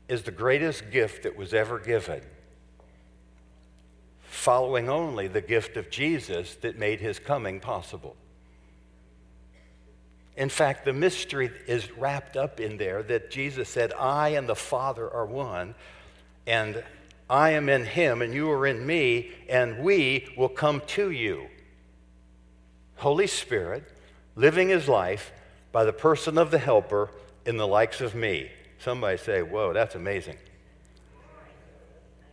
is 0.09 0.23
the 0.23 0.31
greatest 0.31 0.89
gift 0.89 1.21
that 1.21 1.37
was 1.37 1.53
ever 1.53 1.77
given, 1.77 2.21
following 4.41 4.89
only 4.89 5.27
the 5.27 5.39
gift 5.39 5.77
of 5.77 5.91
Jesus 5.91 6.55
that 6.61 6.75
made 6.75 6.99
his 6.99 7.19
coming 7.19 7.59
possible. 7.59 8.15
In 10.35 10.49
fact, 10.49 10.83
the 10.83 10.93
mystery 10.93 11.51
is 11.67 11.91
wrapped 11.91 12.35
up 12.35 12.59
in 12.59 12.77
there 12.77 13.03
that 13.03 13.29
Jesus 13.29 13.69
said, 13.69 13.93
I 13.93 14.29
and 14.29 14.49
the 14.49 14.55
Father 14.55 15.07
are 15.07 15.27
one, 15.27 15.75
and 16.47 16.83
I 17.29 17.51
am 17.51 17.69
in 17.69 17.85
him, 17.85 18.23
and 18.23 18.33
you 18.33 18.49
are 18.49 18.65
in 18.65 18.83
me, 18.83 19.29
and 19.47 19.77
we 19.83 20.27
will 20.35 20.49
come 20.49 20.81
to 20.87 21.11
you. 21.11 21.45
Holy 22.95 23.27
Spirit 23.27 23.83
living 24.35 24.69
his 24.69 24.87
life 24.87 25.31
by 25.71 25.83
the 25.83 25.93
person 25.93 26.39
of 26.39 26.49
the 26.49 26.57
helper 26.57 27.11
in 27.45 27.57
the 27.57 27.67
likes 27.67 28.01
of 28.01 28.15
me. 28.15 28.49
Somebody 28.79 29.17
say, 29.17 29.43
Whoa, 29.43 29.71
that's 29.71 29.93
amazing. 29.93 30.37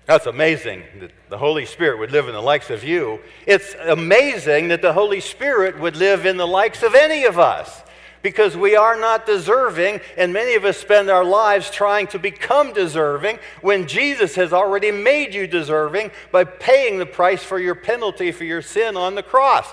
That's 0.08 0.24
amazing 0.24 0.84
that 1.00 1.10
the 1.28 1.36
Holy 1.36 1.66
Spirit 1.66 1.98
would 1.98 2.10
live 2.10 2.28
in 2.28 2.32
the 2.32 2.40
likes 2.40 2.70
of 2.70 2.82
you. 2.82 3.20
It's 3.46 3.74
amazing 3.74 4.68
that 4.68 4.80
the 4.80 4.94
Holy 4.94 5.20
Spirit 5.20 5.78
would 5.78 5.96
live 5.96 6.24
in 6.24 6.38
the 6.38 6.46
likes 6.46 6.82
of 6.82 6.94
any 6.94 7.26
of 7.26 7.38
us 7.38 7.82
because 8.22 8.56
we 8.56 8.74
are 8.74 8.98
not 8.98 9.26
deserving, 9.26 10.00
and 10.16 10.32
many 10.32 10.54
of 10.54 10.64
us 10.64 10.78
spend 10.78 11.10
our 11.10 11.26
lives 11.26 11.70
trying 11.70 12.06
to 12.06 12.18
become 12.18 12.72
deserving 12.72 13.38
when 13.60 13.86
Jesus 13.86 14.34
has 14.36 14.50
already 14.50 14.90
made 14.90 15.34
you 15.34 15.46
deserving 15.46 16.10
by 16.32 16.42
paying 16.42 16.98
the 16.98 17.04
price 17.04 17.42
for 17.42 17.58
your 17.58 17.74
penalty 17.74 18.32
for 18.32 18.44
your 18.44 18.62
sin 18.62 18.96
on 18.96 19.14
the 19.14 19.22
cross. 19.22 19.66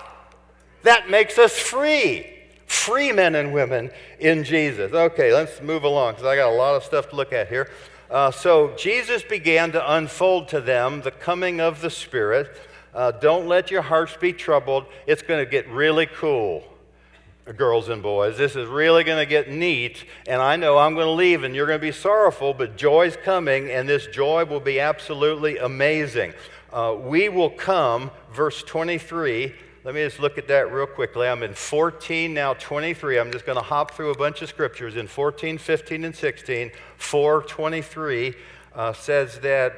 That 0.84 1.10
makes 1.10 1.38
us 1.38 1.58
free 1.58 2.30
free 2.65 3.12
men 3.12 3.36
and 3.36 3.54
women 3.54 3.89
in 4.20 4.44
Jesus. 4.44 4.92
Okay, 4.92 5.34
let's 5.34 5.62
move 5.62 5.84
along 5.84 6.15
because 6.15 6.25
I 6.25 6.36
got 6.36 6.50
a 6.50 6.56
lot 6.56 6.75
of 6.75 6.84
stuff 6.84 7.10
to 7.12 7.15
look 7.15 7.32
at 7.32 7.48
here. 7.48 7.70
Uh, 8.09 8.31
so 8.31 8.74
Jesus 8.77 9.24
began 9.24 9.71
to 9.71 9.93
unfold 9.93 10.47
to 10.50 10.62
them 10.62 11.01
the 11.01 11.12
coming 11.12 11.59
of 11.59 11.81
the 11.81 11.89
Spirit. 11.89 12.55
Uh, 12.93 13.12
don't 13.12 13.47
let 13.47 13.71
your 13.71 13.81
hearts 13.81 14.15
be 14.15 14.31
troubled. 14.31 14.85
It's 15.07 15.21
going 15.21 15.43
to 15.43 15.50
get 15.50 15.67
really 15.69 16.05
cool, 16.05 16.63
girls 17.57 17.89
and 17.89 18.03
boys. 18.03 18.38
This 18.38 18.55
is 18.55 18.67
really 18.67 19.03
going 19.03 19.17
to 19.17 19.29
get 19.29 19.50
neat. 19.50 20.05
And 20.27 20.41
I 20.41 20.55
know 20.55 20.77
I'm 20.77 20.93
going 20.93 21.07
to 21.07 21.12
leave 21.12 21.43
and 21.43 21.55
you're 21.55 21.67
going 21.67 21.79
to 21.79 21.85
be 21.85 21.91
sorrowful, 21.91 22.53
but 22.53 22.77
joy's 22.77 23.17
coming, 23.17 23.71
and 23.71 23.89
this 23.89 24.07
joy 24.07 24.45
will 24.45 24.59
be 24.59 24.79
absolutely 24.79 25.57
amazing. 25.57 26.33
Uh, 26.71 26.95
we 27.00 27.29
will 27.29 27.50
come, 27.50 28.12
verse 28.31 28.62
23 28.63 29.53
let 29.86 29.94
me 29.94 30.04
just 30.04 30.20
look 30.20 30.39
at 30.39 30.48
that 30.48 30.74
real 30.74 30.88
quickly. 30.88 31.27
I'm 31.27 31.44
in 31.44 31.54
14, 31.54 32.34
now 32.34 32.56
23. 32.56 33.20
I'm 33.20 33.32
just 33.32 33.46
going 33.46 33.56
to 33.56 33.62
hop 33.62 33.92
through 33.92 34.10
a 34.10 34.18
bunch 34.18 34.42
of 34.42 34.50
scriptures. 34.50 34.96
In 34.96 35.06
14, 35.06 35.60
15, 35.60 36.06
and 36.06 36.15
16, 36.15 36.72
423 36.98 38.34
uh, 38.74 38.94
says 38.94 39.39
that 39.42 39.75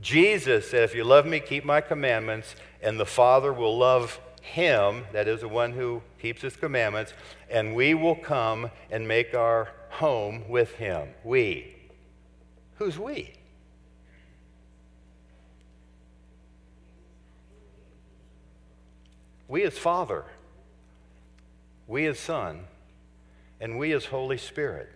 Jesus 0.00 0.70
said, 0.70 0.84
If 0.84 0.94
you 0.94 1.02
love 1.02 1.26
me, 1.26 1.40
keep 1.40 1.64
my 1.64 1.80
commandments, 1.80 2.54
and 2.80 2.98
the 2.98 3.04
Father 3.04 3.52
will 3.52 3.76
love 3.76 4.20
him, 4.40 5.04
that 5.12 5.26
is 5.26 5.40
the 5.40 5.48
one 5.48 5.72
who 5.72 6.00
keeps 6.22 6.40
his 6.40 6.54
commandments, 6.54 7.12
and 7.50 7.74
we 7.74 7.92
will 7.92 8.14
come 8.14 8.70
and 8.88 9.08
make 9.08 9.34
our 9.34 9.70
home 9.90 10.48
with 10.48 10.76
him. 10.76 11.08
We. 11.24 11.74
Who's 12.76 13.00
we? 13.00 13.32
We 19.48 19.62
as 19.64 19.76
Father, 19.76 20.24
we 21.86 22.06
as 22.06 22.18
Son, 22.18 22.64
and 23.60 23.78
we 23.78 23.92
as 23.92 24.06
Holy 24.06 24.38
Spirit. 24.38 24.90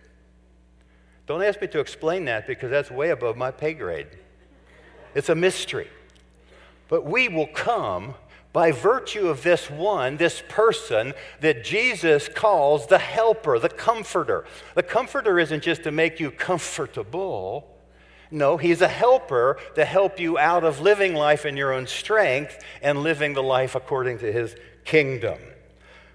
Don't 1.27 1.43
ask 1.43 1.61
me 1.61 1.67
to 1.67 1.79
explain 1.79 2.25
that 2.25 2.47
because 2.47 2.71
that's 2.71 2.89
way 2.89 3.11
above 3.11 3.37
my 3.37 3.51
pay 3.51 3.73
grade. 3.73 4.07
It's 5.13 5.29
a 5.29 5.35
mystery. 5.35 5.87
But 6.87 7.05
we 7.05 7.27
will 7.27 7.47
come 7.47 8.15
by 8.51 8.71
virtue 8.71 9.27
of 9.27 9.43
this 9.43 9.69
one, 9.69 10.17
this 10.17 10.41
person 10.49 11.13
that 11.39 11.63
Jesus 11.63 12.27
calls 12.27 12.87
the 12.87 12.97
helper, 12.97 13.59
the 13.59 13.69
comforter. 13.69 14.45
The 14.73 14.81
comforter 14.81 15.37
isn't 15.37 15.61
just 15.61 15.83
to 15.83 15.91
make 15.91 16.19
you 16.19 16.31
comfortable. 16.31 17.78
No, 18.31 18.57
he's 18.57 18.81
a 18.81 18.87
helper 18.87 19.57
to 19.75 19.85
help 19.85 20.19
you 20.19 20.37
out 20.37 20.63
of 20.63 20.81
living 20.81 21.15
life 21.15 21.45
in 21.45 21.57
your 21.57 21.73
own 21.73 21.87
strength 21.87 22.63
and 22.81 23.01
living 23.01 23.33
the 23.33 23.43
life 23.43 23.75
according 23.75 24.19
to 24.19 24.31
his 24.31 24.55
kingdom. 24.85 25.39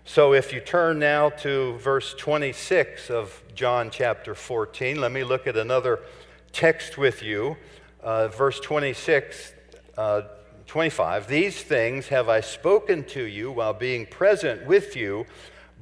So 0.04 0.32
if 0.32 0.52
you 0.52 0.60
turn 0.60 0.98
now 0.98 1.30
to 1.30 1.76
verse 1.78 2.14
26 2.14 3.10
of 3.10 3.42
John 3.54 3.90
chapter 3.90 4.34
14, 4.34 5.00
let 5.00 5.10
me 5.10 5.24
look 5.24 5.46
at 5.46 5.56
another 5.56 6.00
text 6.52 6.98
with 6.98 7.22
you. 7.22 7.56
Uh, 8.02 8.28
verse 8.28 8.60
26, 8.60 9.54
uh, 9.96 10.22
25. 10.66 11.26
These 11.26 11.62
things 11.62 12.08
have 12.08 12.28
I 12.28 12.40
spoken 12.40 13.04
to 13.04 13.22
you 13.24 13.50
while 13.50 13.72
being 13.72 14.06
present 14.06 14.66
with 14.66 14.94
you. 14.94 15.26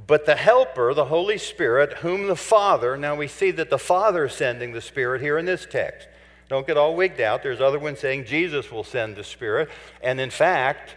But 0.06 0.24
the 0.24 0.36
Helper, 0.36 0.94
the 0.94 1.06
Holy 1.06 1.38
Spirit, 1.38 1.94
whom 1.98 2.26
the 2.26 2.36
Father, 2.36 2.96
now 2.96 3.14
we 3.14 3.28
see 3.28 3.50
that 3.52 3.70
the 3.70 3.78
Father 3.78 4.26
is 4.26 4.32
sending 4.32 4.72
the 4.72 4.80
Spirit 4.80 5.20
here 5.20 5.38
in 5.38 5.46
this 5.46 5.66
text. 5.68 6.08
Don't 6.52 6.66
get 6.66 6.76
all 6.76 6.94
wigged 6.94 7.18
out. 7.22 7.42
There's 7.42 7.62
other 7.62 7.78
ones 7.78 8.00
saying 8.00 8.26
Jesus 8.26 8.70
will 8.70 8.84
send 8.84 9.16
the 9.16 9.24
Spirit. 9.24 9.70
And 10.02 10.20
in 10.20 10.28
fact, 10.28 10.96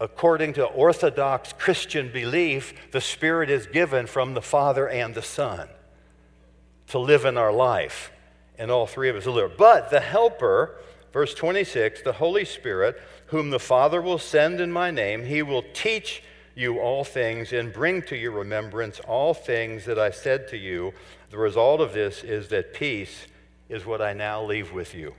according 0.00 0.54
to 0.54 0.64
Orthodox 0.64 1.52
Christian 1.52 2.10
belief, 2.10 2.72
the 2.90 3.02
Spirit 3.02 3.50
is 3.50 3.66
given 3.66 4.06
from 4.06 4.32
the 4.32 4.40
Father 4.40 4.88
and 4.88 5.14
the 5.14 5.20
Son 5.20 5.68
to 6.86 6.98
live 6.98 7.26
in 7.26 7.36
our 7.36 7.52
life. 7.52 8.10
And 8.58 8.70
all 8.70 8.86
three 8.86 9.10
of 9.10 9.16
us 9.16 9.26
live. 9.26 9.52
But 9.58 9.90
the 9.90 10.00
Helper, 10.00 10.76
verse 11.12 11.34
26, 11.34 12.00
the 12.00 12.12
Holy 12.14 12.46
Spirit, 12.46 12.98
whom 13.26 13.50
the 13.50 13.60
Father 13.60 14.00
will 14.00 14.16
send 14.16 14.62
in 14.62 14.72
my 14.72 14.90
name, 14.90 15.26
he 15.26 15.42
will 15.42 15.64
teach 15.74 16.22
you 16.54 16.78
all 16.78 17.04
things 17.04 17.52
and 17.52 17.70
bring 17.70 18.00
to 18.04 18.16
your 18.16 18.32
remembrance 18.32 18.98
all 19.00 19.34
things 19.34 19.84
that 19.84 19.98
I 19.98 20.10
said 20.10 20.48
to 20.48 20.56
you. 20.56 20.94
The 21.28 21.36
result 21.36 21.82
of 21.82 21.92
this 21.92 22.24
is 22.24 22.48
that 22.48 22.72
peace 22.72 23.26
is 23.70 23.86
what 23.86 24.02
I 24.02 24.12
now 24.12 24.42
leave 24.44 24.72
with 24.72 24.94
you. 24.94 25.14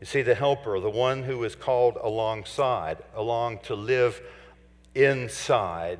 You 0.00 0.06
see, 0.06 0.22
the 0.22 0.36
helper, 0.36 0.78
the 0.78 0.88
one 0.88 1.24
who 1.24 1.42
is 1.42 1.56
called 1.56 1.98
alongside, 2.00 2.98
along 3.14 3.58
to 3.64 3.74
live 3.74 4.22
inside 4.94 5.98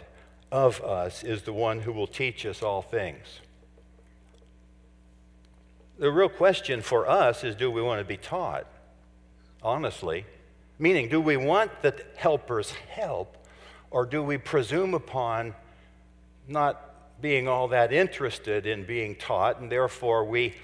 of 0.52 0.80
us, 0.82 1.24
is 1.24 1.42
the 1.42 1.52
one 1.52 1.80
who 1.80 1.92
will 1.92 2.06
teach 2.06 2.46
us 2.46 2.62
all 2.62 2.80
things. 2.80 3.40
The 5.98 6.12
real 6.12 6.28
question 6.28 6.80
for 6.80 7.08
us 7.08 7.42
is 7.42 7.56
do 7.56 7.68
we 7.70 7.82
want 7.82 8.00
to 8.00 8.04
be 8.04 8.16
taught? 8.16 8.66
Honestly. 9.62 10.24
Meaning, 10.78 11.08
do 11.08 11.20
we 11.20 11.36
want 11.36 11.82
the 11.82 11.92
helper's 12.16 12.70
help, 12.70 13.36
or 13.90 14.06
do 14.06 14.22
we 14.22 14.38
presume 14.38 14.94
upon 14.94 15.56
not 16.46 17.20
being 17.20 17.48
all 17.48 17.66
that 17.68 17.92
interested 17.92 18.64
in 18.64 18.84
being 18.84 19.16
taught, 19.16 19.58
and 19.60 19.72
therefore 19.72 20.24
we 20.24 20.54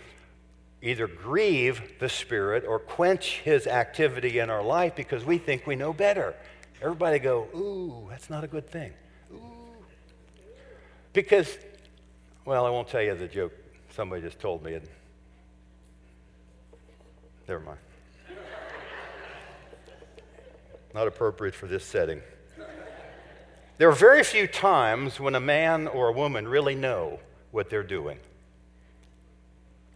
either 0.85 1.07
grieve 1.07 1.99
the 1.99 2.09
Spirit 2.11 2.65
or 2.67 2.79
quench 2.79 3.41
His 3.41 3.67
activity 3.67 4.39
in 4.39 4.51
our 4.51 4.63
life 4.63 4.95
because 4.95 5.25
we 5.25 5.39
think 5.39 5.67
we 5.67 5.77
know 5.77 5.95
better. 5.95 6.35
Everybody 6.83 7.19
go, 7.19 7.49
ooh, 7.55 8.07
that's 8.11 8.29
not 8.29 8.45
a 8.45 8.47
good 8.47 8.69
thing. 8.69 8.93
Ooh. 9.33 9.39
Because, 11.15 11.57
well, 12.45 12.67
I 12.67 12.71
won't 12.71 12.89
tell 12.89 13.01
you 13.01 13.15
the 13.15 13.27
joke 13.27 13.55
somebody 13.91 14.21
just 14.21 14.39
told 14.39 14.63
me. 14.63 14.75
And, 14.75 14.87
never 17.49 17.61
mind. 17.61 17.79
not 20.93 21.09
appropriate 21.09 21.55
for 21.55 21.67
this 21.67 21.85
setting. 21.85 22.21
There 23.79 23.89
are 23.89 23.93
very 23.93 24.23
few 24.23 24.47
times 24.47 25.19
when 25.19 25.35
a 25.35 25.41
man 25.41 25.89
or 25.89 26.09
a 26.09 26.13
woman 26.13 26.47
really 26.47 26.75
know 26.75 27.19
what 27.51 27.71
they're 27.71 27.83
doing. 27.83 28.19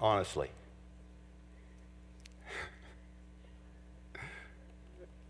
Honestly. 0.01 0.51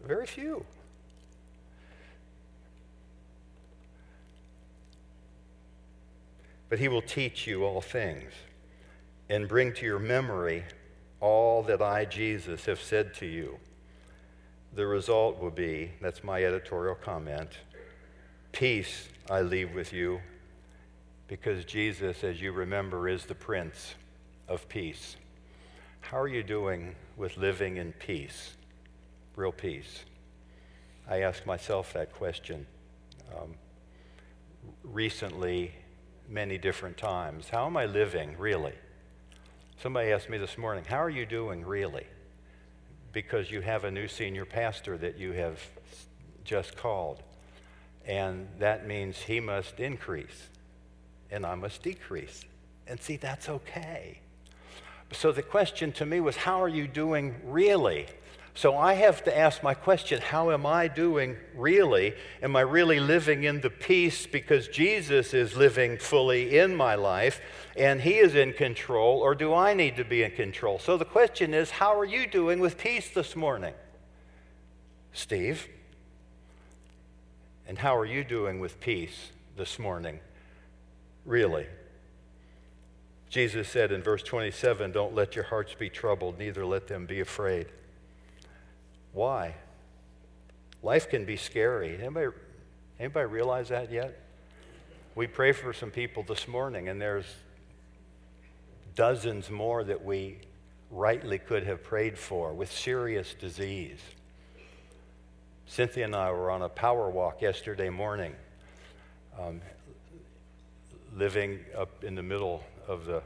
Very 0.09 0.27
few. 0.27 0.65
But 6.71 6.79
he 6.79 6.89
will 6.89 7.03
teach 7.03 7.47
you 7.47 7.63
all 7.65 7.83
things 7.83 8.33
and 9.29 9.47
bring 9.47 9.75
to 9.75 9.85
your 9.85 9.99
memory 9.99 10.65
all 11.21 11.63
that 11.65 11.83
I, 11.83 12.07
Jesus, 12.07 12.65
have 12.65 12.81
said 12.81 13.13
to 13.17 13.27
you. 13.27 13.59
The 14.75 14.87
result 14.87 15.39
will 15.39 15.51
be 15.51 15.91
that's 16.01 16.25
my 16.25 16.43
editorial 16.43 16.95
comment 16.95 17.51
peace 18.51 19.11
I 19.31 19.43
leave 19.43 19.75
with 19.75 19.93
you, 19.93 20.21
because 21.29 21.67
Jesus, 21.67 22.25
as 22.25 22.41
you 22.41 22.53
remember, 22.53 23.09
is 23.09 23.27
the 23.27 23.35
Prince 23.35 23.95
of 24.49 24.67
Peace. 24.71 25.17
How 26.01 26.19
are 26.19 26.29
you 26.29 26.43
doing 26.43 26.95
with 27.19 27.37
living 27.37 27.77
in 27.77 27.93
peace? 27.93 28.55
Real 29.39 29.53
peace? 29.53 30.05
I 31.09 31.21
ask 31.21 31.47
myself 31.47 31.93
that 31.93 32.13
question 32.13 32.67
um, 33.37 33.55
recently, 34.83 35.73
many 36.29 36.59
different 36.59 36.97
times. 36.97 37.49
How 37.49 37.67
am 37.67 37.77
I 37.77 37.87
living, 37.87 38.37
really? 38.37 38.75
Somebody 39.81 40.11
asked 40.11 40.29
me 40.29 40.39
this 40.39 40.59
morning, 40.59 40.85
How 40.85 41.01
are 41.01 41.09
you 41.09 41.25
doing, 41.25 41.65
really? 41.65 42.05
Because 43.13 43.49
you 43.49 43.61
have 43.61 43.85
a 43.85 43.93
new 43.93 44.09
senior 44.09 44.45
pastor 44.45 44.99
that 44.99 45.17
you 45.19 45.33
have 45.33 45.63
just 46.45 46.77
called. 46.77 47.23
And 48.05 48.49
that 48.59 48.89
means 48.89 49.19
he 49.19 49.39
must 49.39 49.79
increase, 49.79 50.49
and 51.31 51.47
I 51.47 51.55
must 51.55 51.85
decrease. 51.85 52.45
And 52.89 53.01
see, 53.01 53.17
that's 53.17 53.49
okay. 53.49 54.19
So 55.13 55.31
the 55.31 55.43
question 55.43 55.93
to 55.93 56.05
me 56.05 56.19
was, 56.19 56.35
How 56.35 56.61
are 56.61 56.69
you 56.69 56.89
doing, 56.89 57.37
really? 57.45 58.09
So 58.59 58.77
I 58.77 58.95
have 58.95 59.23
to 59.23 59.39
ask 59.39 59.63
my 59.63 59.73
question 59.73 60.21
how 60.21 60.51
am 60.51 60.67
I 60.67 60.89
doing 60.89 61.37
really? 61.55 62.15
Am 62.43 62.57
I 62.57 62.63
really 62.63 62.99
living 62.99 63.45
in 63.45 63.61
the 63.61 63.71
peace 63.71 64.27
because 64.27 64.67
Jesus 64.67 65.33
is 65.33 65.55
living 65.55 65.97
fully 65.97 66.59
in 66.59 66.75
my 66.75 66.97
life 66.97 67.41
and 67.77 68.01
he 68.01 68.19
is 68.19 68.35
in 68.35 68.53
control, 68.53 69.21
or 69.21 69.37
do 69.37 69.55
I 69.55 69.75
need 69.75 69.95
to 69.99 70.05
be 70.05 70.25
in 70.25 70.33
control? 70.33 70.81
So 70.81 70.97
the 70.97 71.05
question 71.05 71.55
is 71.55 71.71
how 71.71 71.97
are 71.97 72.05
you 72.05 72.27
doing 72.27 72.59
with 72.59 72.79
peace 72.79 73.09
this 73.11 73.37
morning? 73.37 73.75
Steve? 75.13 75.69
And 77.69 77.79
how 77.79 77.97
are 77.97 78.07
you 78.07 78.25
doing 78.25 78.59
with 78.59 78.81
peace 78.81 79.31
this 79.57 79.79
morning? 79.79 80.19
Really? 81.25 81.69
Jesus 83.31 83.69
said 83.69 83.93
in 83.93 84.03
verse 84.03 84.25
27 84.25 84.91
Don't 84.91 85.15
let 85.15 85.37
your 85.37 85.45
hearts 85.45 85.75
be 85.75 85.89
troubled, 85.89 86.41
neither 86.41 86.67
let 86.67 86.89
them 86.89 87.07
be 87.07 87.21
afraid. 87.21 87.69
Why? 89.19 89.57
Life 90.81 91.11
can 91.11 91.25
be 91.25 91.37
scary. 91.37 91.97
Anybody, 91.97 92.29
anybody 93.01 93.27
realize 93.27 93.71
that 93.71 93.91
yet? 93.91 94.17
We 95.17 95.27
pray 95.27 95.51
for 95.51 95.73
some 95.73 95.91
people 95.91 96.23
this 96.23 96.47
morning, 96.47 96.89
and 96.89 97.03
there's 97.03 97.27
dozens 98.95 99.51
more 99.51 99.83
that 99.83 100.05
we 100.05 100.39
rightly 100.93 101.41
could 101.41 101.65
have 101.65 101.83
prayed 101.83 102.17
for 102.17 102.55
with 102.55 102.71
serious 102.71 103.35
disease. 103.35 103.99
Cynthia 105.67 106.05
and 106.05 106.15
I 106.15 106.31
were 106.31 106.53
on 106.53 106.63
a 106.63 106.69
power 106.69 107.11
walk 107.11 107.43
yesterday 107.43 107.91
morning, 107.91 108.37
um, 109.37 109.61
living 111.17 111.59
up 111.77 112.05
in 112.05 112.15
the 112.15 112.23
middle 112.23 112.63
of 112.87 113.05
the 113.05 113.25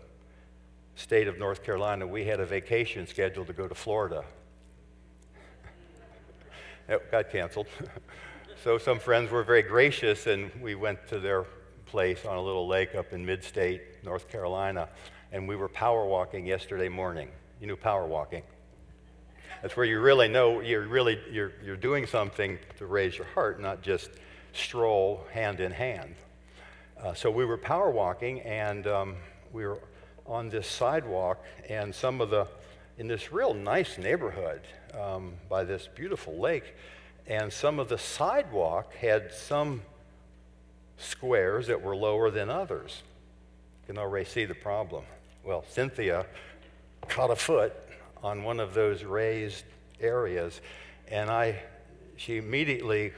state 0.96 1.28
of 1.28 1.38
North 1.38 1.62
Carolina. 1.62 2.06
We 2.06 2.24
had 2.24 2.40
a 2.40 2.46
vacation 2.46 3.06
scheduled 3.06 3.48
to 3.48 3.52
go 3.52 3.68
to 3.68 3.74
Florida 3.74 4.24
it 6.88 7.10
got 7.10 7.30
canceled. 7.30 7.66
so 8.64 8.78
some 8.78 8.98
friends 8.98 9.30
were 9.30 9.42
very 9.42 9.62
gracious, 9.62 10.26
and 10.26 10.50
we 10.60 10.74
went 10.74 11.06
to 11.08 11.18
their 11.18 11.44
place 11.86 12.24
on 12.24 12.36
a 12.36 12.42
little 12.42 12.66
lake 12.66 12.94
up 12.94 13.12
in 13.12 13.24
mid-state 13.24 14.02
North 14.02 14.28
Carolina, 14.28 14.88
and 15.30 15.46
we 15.46 15.56
were 15.56 15.68
power 15.68 16.06
walking 16.06 16.46
yesterday 16.46 16.88
morning. 16.88 17.28
You 17.60 17.66
know 17.66 17.76
power 17.76 18.06
walking. 18.06 18.42
That's 19.60 19.76
where 19.76 19.86
you 19.86 20.00
really 20.00 20.26
know 20.26 20.60
you're 20.60 20.88
really 20.88 21.20
you're, 21.30 21.52
you're 21.64 21.76
doing 21.76 22.06
something 22.06 22.58
to 22.78 22.86
raise 22.86 23.16
your 23.16 23.28
heart, 23.28 23.60
not 23.60 23.82
just 23.82 24.10
stroll 24.52 25.24
hand 25.32 25.60
in 25.60 25.70
hand. 25.70 26.14
Uh, 27.00 27.14
so 27.14 27.30
we 27.30 27.44
were 27.44 27.58
power 27.58 27.90
walking, 27.90 28.40
and 28.40 28.86
um, 28.86 29.16
we 29.52 29.64
were 29.64 29.78
on 30.26 30.48
this 30.48 30.66
sidewalk, 30.66 31.44
and 31.68 31.94
some 31.94 32.20
of 32.20 32.30
the 32.30 32.48
in 32.98 33.06
this 33.06 33.32
real 33.32 33.54
nice 33.54 33.98
neighborhood 33.98 34.62
um, 34.98 35.34
by 35.48 35.64
this 35.64 35.88
beautiful 35.94 36.38
lake, 36.38 36.74
and 37.26 37.52
some 37.52 37.78
of 37.78 37.88
the 37.88 37.98
sidewalk 37.98 38.94
had 38.94 39.32
some 39.32 39.82
squares 40.98 41.66
that 41.66 41.82
were 41.82 41.96
lower 41.96 42.30
than 42.30 42.50
others. 42.50 43.02
You 43.82 43.94
can 43.94 43.98
already 43.98 44.26
see 44.26 44.44
the 44.44 44.54
problem. 44.54 45.04
Well, 45.44 45.64
Cynthia 45.68 46.26
caught 47.08 47.30
a 47.30 47.36
foot 47.36 47.74
on 48.22 48.44
one 48.44 48.60
of 48.60 48.74
those 48.74 49.02
raised 49.02 49.64
areas, 50.00 50.60
and 51.08 51.30
I 51.30 51.62
she 52.16 52.36
immediately 52.36 53.12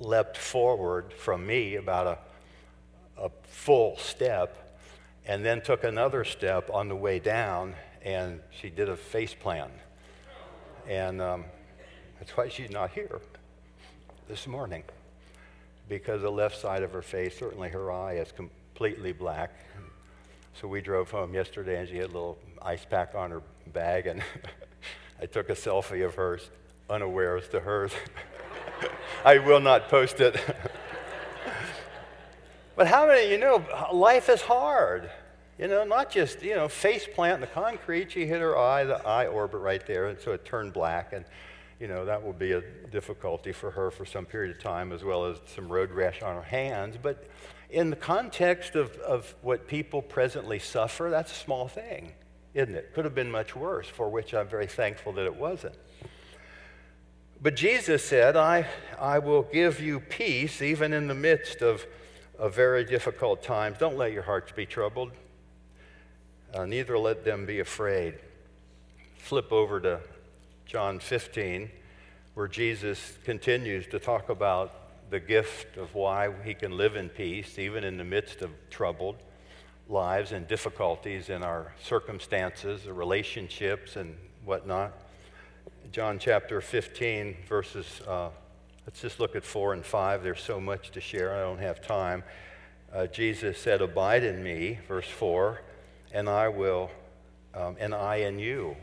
leapt 0.00 0.36
forward 0.36 1.12
from 1.12 1.46
me 1.46 1.76
about 1.76 2.06
a, 2.06 3.24
a 3.24 3.30
full 3.44 3.96
step 3.98 4.80
and 5.26 5.44
then 5.44 5.60
took 5.60 5.84
another 5.84 6.24
step 6.24 6.70
on 6.72 6.88
the 6.88 6.96
way 6.96 7.18
down 7.18 7.74
and 8.02 8.40
she 8.50 8.70
did 8.70 8.88
a 8.88 8.96
face 8.96 9.34
plant. 9.34 9.72
And 10.88 11.20
um, 11.20 11.44
that's 12.18 12.36
why 12.36 12.48
she's 12.48 12.70
not 12.70 12.90
here 12.90 13.20
this 14.28 14.46
morning 14.46 14.84
because 15.88 16.22
the 16.22 16.30
left 16.30 16.60
side 16.60 16.82
of 16.82 16.92
her 16.92 17.02
face, 17.02 17.36
certainly 17.38 17.68
her 17.70 17.90
eye, 17.90 18.14
is 18.14 18.32
completely 18.32 19.12
black. 19.12 19.52
So 20.60 20.68
we 20.68 20.80
drove 20.80 21.10
home 21.10 21.34
yesterday 21.34 21.80
and 21.80 21.88
she 21.88 21.96
had 21.96 22.06
a 22.06 22.12
little 22.12 22.38
ice 22.62 22.84
pack 22.84 23.14
on 23.14 23.30
her 23.30 23.42
bag 23.72 24.06
and 24.06 24.22
I 25.20 25.26
took 25.26 25.50
a 25.50 25.54
selfie 25.54 26.04
of 26.04 26.14
hers, 26.14 26.50
unawares 26.88 27.48
to 27.48 27.60
hers. 27.60 27.92
I 29.24 29.38
will 29.38 29.60
not 29.60 29.88
post 29.88 30.20
it. 30.20 30.40
but 32.76 32.86
how 32.86 33.08
many, 33.08 33.30
you 33.30 33.38
know, 33.38 33.64
life 33.92 34.28
is 34.28 34.40
hard. 34.40 35.10
You 35.58 35.68
know, 35.68 35.84
not 35.84 36.10
just, 36.10 36.42
you 36.42 36.54
know, 36.54 36.68
face 36.68 37.06
plant 37.14 37.36
in 37.36 37.40
the 37.40 37.46
concrete. 37.46 38.12
She 38.12 38.26
hit 38.26 38.40
her 38.40 38.58
eye, 38.58 38.84
the 38.84 39.06
eye 39.06 39.26
orbit 39.26 39.60
right 39.60 39.84
there, 39.86 40.06
and 40.08 40.20
so 40.20 40.32
it 40.32 40.44
turned 40.44 40.74
black. 40.74 41.14
And, 41.14 41.24
you 41.80 41.88
know, 41.88 42.04
that 42.04 42.22
will 42.22 42.34
be 42.34 42.52
a 42.52 42.60
difficulty 42.90 43.52
for 43.52 43.70
her 43.70 43.90
for 43.90 44.04
some 44.04 44.26
period 44.26 44.54
of 44.54 44.62
time, 44.62 44.92
as 44.92 45.02
well 45.02 45.24
as 45.24 45.38
some 45.46 45.72
road 45.72 45.90
rash 45.90 46.20
on 46.20 46.36
her 46.36 46.42
hands. 46.42 46.96
But 47.00 47.26
in 47.70 47.88
the 47.88 47.96
context 47.96 48.74
of, 48.74 48.94
of 48.98 49.34
what 49.40 49.66
people 49.66 50.02
presently 50.02 50.58
suffer, 50.58 51.08
that's 51.10 51.32
a 51.32 51.36
small 51.36 51.68
thing, 51.68 52.12
isn't 52.52 52.74
it? 52.74 52.92
Could 52.94 53.06
have 53.06 53.14
been 53.14 53.30
much 53.30 53.56
worse, 53.56 53.88
for 53.88 54.10
which 54.10 54.34
I'm 54.34 54.48
very 54.48 54.66
thankful 54.66 55.12
that 55.14 55.24
it 55.24 55.36
wasn't. 55.36 55.74
But 57.40 57.56
Jesus 57.56 58.04
said, 58.04 58.36
I, 58.36 58.66
I 58.98 59.18
will 59.18 59.42
give 59.42 59.80
you 59.80 60.00
peace 60.00 60.62
even 60.62 60.92
in 60.92 61.06
the 61.06 61.14
midst 61.14 61.62
of, 61.62 61.86
of 62.38 62.54
very 62.54 62.84
difficult 62.84 63.42
times. 63.42 63.78
Don't 63.78 63.96
let 63.96 64.12
your 64.12 64.22
hearts 64.22 64.52
be 64.52 64.64
troubled, 64.64 65.12
uh, 66.54 66.66
neither 66.66 66.98
let 66.98 67.24
them 67.24 67.46
be 67.46 67.60
afraid. 67.60 68.14
Flip 69.18 69.52
over 69.52 69.80
to 69.80 70.00
John 70.66 70.98
15, 70.98 71.70
where 72.34 72.48
Jesus 72.48 73.16
continues 73.24 73.86
to 73.88 73.98
talk 73.98 74.28
about 74.28 75.10
the 75.10 75.20
gift 75.20 75.76
of 75.76 75.94
why 75.94 76.30
he 76.44 76.54
can 76.54 76.76
live 76.76 76.96
in 76.96 77.08
peace, 77.08 77.58
even 77.58 77.84
in 77.84 77.96
the 77.96 78.04
midst 78.04 78.42
of 78.42 78.50
troubled 78.70 79.16
lives 79.88 80.32
and 80.32 80.48
difficulties 80.48 81.30
in 81.30 81.42
our 81.42 81.72
circumstances, 81.82 82.86
relationships, 82.86 83.96
and 83.96 84.16
whatnot. 84.44 84.92
John 85.92 86.18
chapter 86.18 86.60
15, 86.60 87.36
verses, 87.48 88.00
uh, 88.06 88.30
let's 88.84 89.00
just 89.00 89.20
look 89.20 89.36
at 89.36 89.44
4 89.44 89.74
and 89.74 89.84
5. 89.84 90.22
There's 90.22 90.40
so 90.40 90.60
much 90.60 90.90
to 90.92 91.00
share, 91.00 91.36
I 91.36 91.40
don't 91.40 91.60
have 91.60 91.80
time. 91.80 92.24
Uh, 92.92 93.06
Jesus 93.06 93.58
said, 93.58 93.80
Abide 93.80 94.24
in 94.24 94.42
me, 94.42 94.78
verse 94.88 95.08
4, 95.08 95.60
and 96.12 96.28
I 96.28 96.48
will, 96.48 96.90
um, 97.54 97.76
and 97.78 97.94
I 97.94 98.16
in 98.16 98.38
you. 98.38 98.76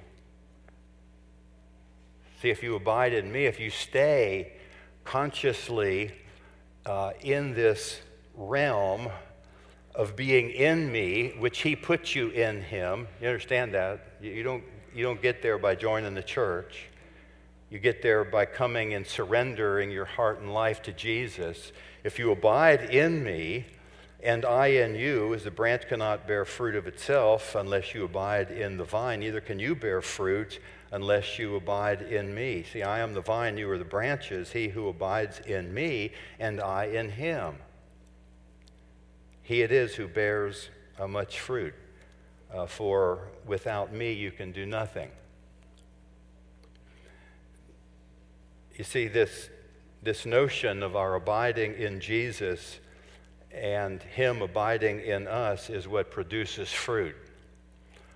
See, 2.41 2.49
if 2.49 2.61
you 2.61 2.75
abide 2.75 3.13
in 3.13 3.31
me, 3.31 3.45
if 3.45 3.59
you 3.59 3.69
stay 3.69 4.53
consciously 5.05 6.11
uh, 6.85 7.11
in 7.21 7.53
this 7.53 7.99
realm 8.35 9.09
of 9.95 10.15
being 10.15 10.49
in 10.49 10.91
me, 10.91 11.33
which 11.39 11.61
he 11.61 11.75
puts 11.75 12.15
you 12.15 12.29
in 12.29 12.61
him, 12.61 13.07
you 13.21 13.27
understand 13.27 13.73
that? 13.73 14.17
You 14.21 14.43
don't, 14.43 14.63
you 14.93 15.03
don't 15.03 15.21
get 15.21 15.41
there 15.41 15.57
by 15.57 15.75
joining 15.75 16.15
the 16.15 16.23
church. 16.23 16.87
You 17.69 17.79
get 17.79 18.01
there 18.01 18.23
by 18.23 18.45
coming 18.45 18.93
and 18.93 19.05
surrendering 19.05 19.89
your 19.89 20.05
heart 20.05 20.39
and 20.39 20.53
life 20.53 20.81
to 20.83 20.91
Jesus. 20.91 21.71
If 22.03 22.19
you 22.19 22.31
abide 22.31 22.93
in 22.93 23.23
me, 23.23 23.65
and 24.23 24.45
I 24.45 24.67
in 24.67 24.95
you, 24.95 25.33
as 25.33 25.43
the 25.43 25.51
branch 25.51 25.87
cannot 25.89 26.25
bear 26.25 26.45
fruit 26.45 26.75
of 26.75 26.87
itself 26.87 27.55
unless 27.55 27.93
you 27.93 28.05
abide 28.05 28.51
in 28.51 28.77
the 28.77 28.85
vine, 28.85 29.19
neither 29.19 29.41
can 29.41 29.59
you 29.59 29.75
bear 29.75 30.01
fruit 30.01 30.59
unless 30.93 31.37
you 31.37 31.57
abide 31.57 32.03
in 32.03 32.33
me. 32.33 32.63
See, 32.63 32.83
I 32.83 32.99
am 32.99 33.13
the 33.13 33.21
vine, 33.21 33.57
you 33.57 33.69
are 33.69 33.77
the 33.77 33.83
branches. 33.83 34.53
He 34.53 34.69
who 34.69 34.87
abides 34.87 35.41
in 35.41 35.73
me, 35.73 36.13
and 36.39 36.61
I 36.61 36.85
in 36.85 37.09
him. 37.09 37.55
He 39.41 39.61
it 39.61 39.73
is 39.73 39.95
who 39.95 40.07
bears 40.07 40.69
uh, 40.97 41.07
much 41.07 41.41
fruit, 41.41 41.73
uh, 42.53 42.65
for 42.65 43.27
without 43.45 43.91
me 43.91 44.13
you 44.13 44.31
can 44.31 44.53
do 44.53 44.65
nothing. 44.65 45.11
You 48.77 48.85
see, 48.85 49.09
this, 49.09 49.49
this 50.01 50.25
notion 50.25 50.81
of 50.81 50.95
our 50.95 51.15
abiding 51.15 51.73
in 51.73 51.99
Jesus 51.99 52.79
and 53.53 54.01
Him 54.01 54.41
abiding 54.41 55.01
in 55.01 55.27
us 55.27 55.69
is 55.69 55.87
what 55.87 56.11
produces 56.11 56.71
fruit. 56.71 57.15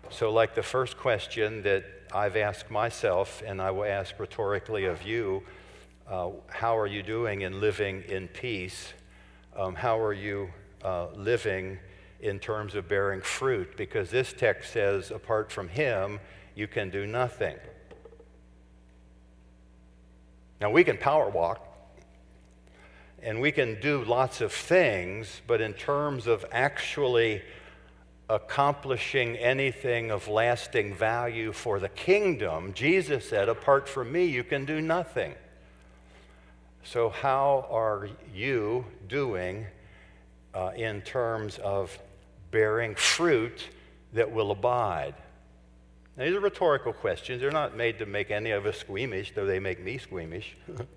So, 0.09 0.31
like 0.31 0.55
the 0.55 0.63
first 0.63 0.97
question 0.97 1.61
that 1.63 1.85
I've 2.13 2.37
asked 2.37 2.71
myself, 2.71 3.43
and 3.45 3.61
I 3.61 3.71
will 3.71 3.85
ask 3.85 4.17
rhetorically 4.19 4.85
of 4.85 5.03
you, 5.03 5.43
uh, 6.09 6.29
how 6.47 6.77
are 6.77 6.87
you 6.87 7.03
doing 7.03 7.41
in 7.41 7.59
living 7.59 8.03
in 8.07 8.29
peace? 8.29 8.93
Um, 9.55 9.75
how 9.75 9.99
are 9.99 10.13
you 10.13 10.49
uh, 10.83 11.07
living 11.15 11.77
in 12.21 12.39
terms 12.39 12.75
of 12.75 12.87
bearing 12.87 13.21
fruit? 13.21 13.75
Because 13.75 14.09
this 14.09 14.33
text 14.33 14.71
says, 14.71 15.11
apart 15.11 15.51
from 15.51 15.67
Him, 15.67 16.19
you 16.55 16.67
can 16.67 16.89
do 16.89 17.05
nothing. 17.05 17.57
Now, 20.61 20.71
we 20.71 20.83
can 20.83 20.97
power 20.97 21.29
walk 21.29 21.66
and 23.21 23.41
we 23.41 23.51
can 23.51 23.79
do 23.79 24.03
lots 24.03 24.41
of 24.41 24.51
things, 24.51 25.41
but 25.47 25.61
in 25.61 25.73
terms 25.73 26.27
of 26.27 26.45
actually 26.51 27.41
accomplishing 28.29 29.35
anything 29.37 30.11
of 30.11 30.27
lasting 30.27 30.93
value 30.93 31.51
for 31.51 31.79
the 31.79 31.89
kingdom, 31.89 32.73
Jesus 32.73 33.27
said, 33.27 33.49
apart 33.49 33.87
from 33.87 34.11
me, 34.11 34.25
you 34.25 34.43
can 34.43 34.65
do 34.65 34.81
nothing. 34.81 35.33
So, 36.83 37.09
how 37.09 37.67
are 37.69 38.07
you 38.33 38.85
doing 39.07 39.65
uh, 40.53 40.71
in 40.75 41.01
terms 41.01 41.57
of 41.57 41.97
bearing 42.51 42.95
fruit 42.95 43.67
that 44.13 44.31
will 44.31 44.51
abide? 44.51 45.15
Now, 46.15 46.25
these 46.25 46.33
are 46.33 46.39
rhetorical 46.39 46.93
questions. 46.93 47.41
They're 47.41 47.51
not 47.51 47.75
made 47.75 47.99
to 47.99 48.05
make 48.05 48.31
any 48.31 48.51
of 48.51 48.65
us 48.65 48.77
squeamish, 48.77 49.33
though 49.35 49.45
they 49.45 49.59
make 49.59 49.83
me 49.83 49.97
squeamish. 49.97 50.55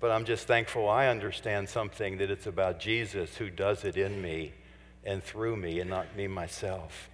but 0.00 0.10
I'm 0.10 0.24
just 0.24 0.46
thankful 0.46 0.88
I 0.88 1.06
understand 1.06 1.68
something 1.68 2.18
that 2.18 2.30
it's 2.30 2.46
about 2.46 2.80
Jesus 2.80 3.36
who 3.36 3.50
does 3.50 3.84
it 3.84 3.96
in 3.96 4.20
me 4.20 4.52
and 5.04 5.22
through 5.22 5.56
me 5.56 5.80
and 5.80 5.88
not 5.88 6.14
me 6.16 6.26
myself. 6.26 7.08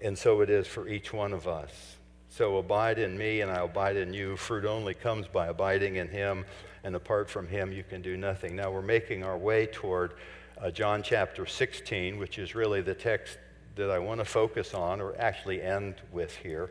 And 0.00 0.16
so 0.16 0.40
it 0.40 0.48
is 0.48 0.66
for 0.66 0.88
each 0.88 1.12
one 1.12 1.32
of 1.32 1.46
us. 1.46 1.96
So 2.30 2.58
abide 2.58 2.98
in 2.98 3.18
me 3.18 3.40
and 3.40 3.50
I 3.50 3.64
abide 3.64 3.96
in 3.96 4.14
you. 4.14 4.36
Fruit 4.36 4.64
only 4.64 4.94
comes 4.94 5.26
by 5.26 5.48
abiding 5.48 5.96
in 5.96 6.08
him, 6.08 6.46
and 6.84 6.94
apart 6.94 7.28
from 7.28 7.48
him, 7.48 7.72
you 7.72 7.82
can 7.82 8.00
do 8.00 8.16
nothing. 8.16 8.56
Now 8.56 8.70
we're 8.70 8.82
making 8.82 9.24
our 9.24 9.36
way 9.36 9.66
toward 9.66 10.12
uh, 10.58 10.70
John 10.70 11.02
chapter 11.02 11.44
16, 11.44 12.18
which 12.18 12.38
is 12.38 12.54
really 12.54 12.82
the 12.82 12.94
text 12.94 13.36
that 13.76 13.90
I 13.90 13.98
want 13.98 14.20
to 14.20 14.24
focus 14.24 14.74
on, 14.74 15.00
or 15.00 15.14
actually 15.18 15.60
end 15.60 15.96
with 16.12 16.34
here. 16.36 16.70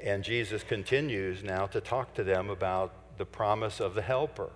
And 0.00 0.22
Jesus 0.22 0.62
continues 0.62 1.42
now 1.42 1.66
to 1.66 1.80
talk 1.80 2.14
to 2.14 2.24
them 2.24 2.50
about 2.50 2.97
the 3.18 3.26
promise 3.26 3.80
of 3.80 3.94
the 3.94 4.02
Helper. 4.02 4.50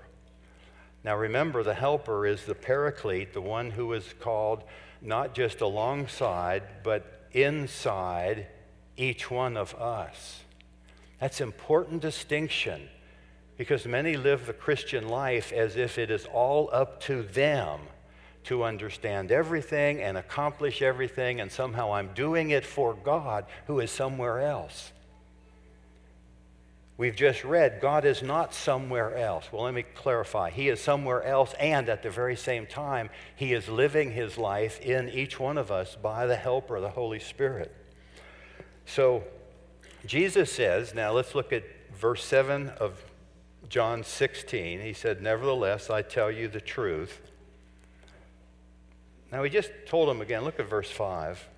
Now 1.05 1.17
remember, 1.17 1.63
the 1.63 1.75
Helper 1.75 2.27
is 2.27 2.45
the 2.45 2.55
Paraclete, 2.55 3.33
the 3.33 3.41
one 3.41 3.71
who 3.71 3.93
is 3.93 4.15
called 4.21 4.63
not 5.01 5.35
just 5.35 5.61
alongside, 5.61 6.63
but 6.85 7.27
inside 7.33 8.47
each 8.97 9.31
one 9.31 9.57
of 9.57 9.75
us. 9.75 10.43
That's 11.19 11.41
important 11.41 12.03
distinction 12.03 12.89
because 13.57 13.87
many 13.87 14.17
live 14.17 14.47
the 14.47 14.53
Christian 14.53 15.09
life 15.09 15.53
as 15.53 15.77
if 15.77 15.99
it 15.99 16.11
is 16.11 16.27
all 16.33 16.71
up 16.73 17.01
to 17.03 17.23
them 17.23 17.81
to 18.45 18.65
understand 18.65 19.31
everything 19.31 20.03
and 20.03 20.19
accomplish 20.19 20.83
everything, 20.83 21.41
and 21.41 21.51
somehow 21.51 21.93
I'm 21.93 22.13
doing 22.15 22.51
it 22.51 22.67
for 22.67 22.95
God 22.95 23.45
who 23.67 23.79
is 23.81 23.91
somewhere 23.91 24.41
else. 24.41 24.93
We've 27.03 27.17
just 27.17 27.43
read 27.43 27.81
God 27.81 28.05
is 28.05 28.23
not 28.23 28.55
somewhere 28.55 29.17
else. 29.17 29.49
Well, 29.51 29.65
let 29.65 29.75
me 29.75 29.83
clarify. 29.83 30.51
He 30.51 30.69
is 30.69 30.81
somewhere 30.81 31.25
else, 31.25 31.53
and 31.59 31.89
at 31.89 32.05
the 32.05 32.11
very 32.11 32.37
same 32.37 32.65
time, 32.65 33.11
He 33.35 33.53
is 33.53 33.69
living 33.69 34.13
His 34.13 34.39
life 34.39 34.79
in 34.81 35.09
each 35.09 35.41
one 35.41 35.59
of 35.59 35.73
us 35.73 35.97
by 36.01 36.27
the 36.27 36.37
helper, 36.37 36.79
the 36.79 36.91
Holy 36.91 37.19
Spirit. 37.19 37.75
So, 38.87 39.25
Jesus 40.07 40.53
says, 40.53 40.95
now 40.95 41.11
let's 41.11 41.35
look 41.35 41.53
at 41.53 41.65
verse 41.93 42.25
7 42.25 42.69
of 42.79 43.03
John 43.69 44.05
16. 44.05 44.81
He 44.81 44.93
said, 44.93 45.21
Nevertheless, 45.21 45.91
I 45.91 46.03
tell 46.03 46.31
you 46.31 46.47
the 46.47 46.61
truth. 46.61 47.21
Now, 49.33 49.43
he 49.43 49.51
just 49.51 49.73
told 49.89 50.09
him 50.09 50.21
again, 50.21 50.45
look 50.45 50.61
at 50.61 50.71
verse 50.71 50.93
5. 50.93 51.49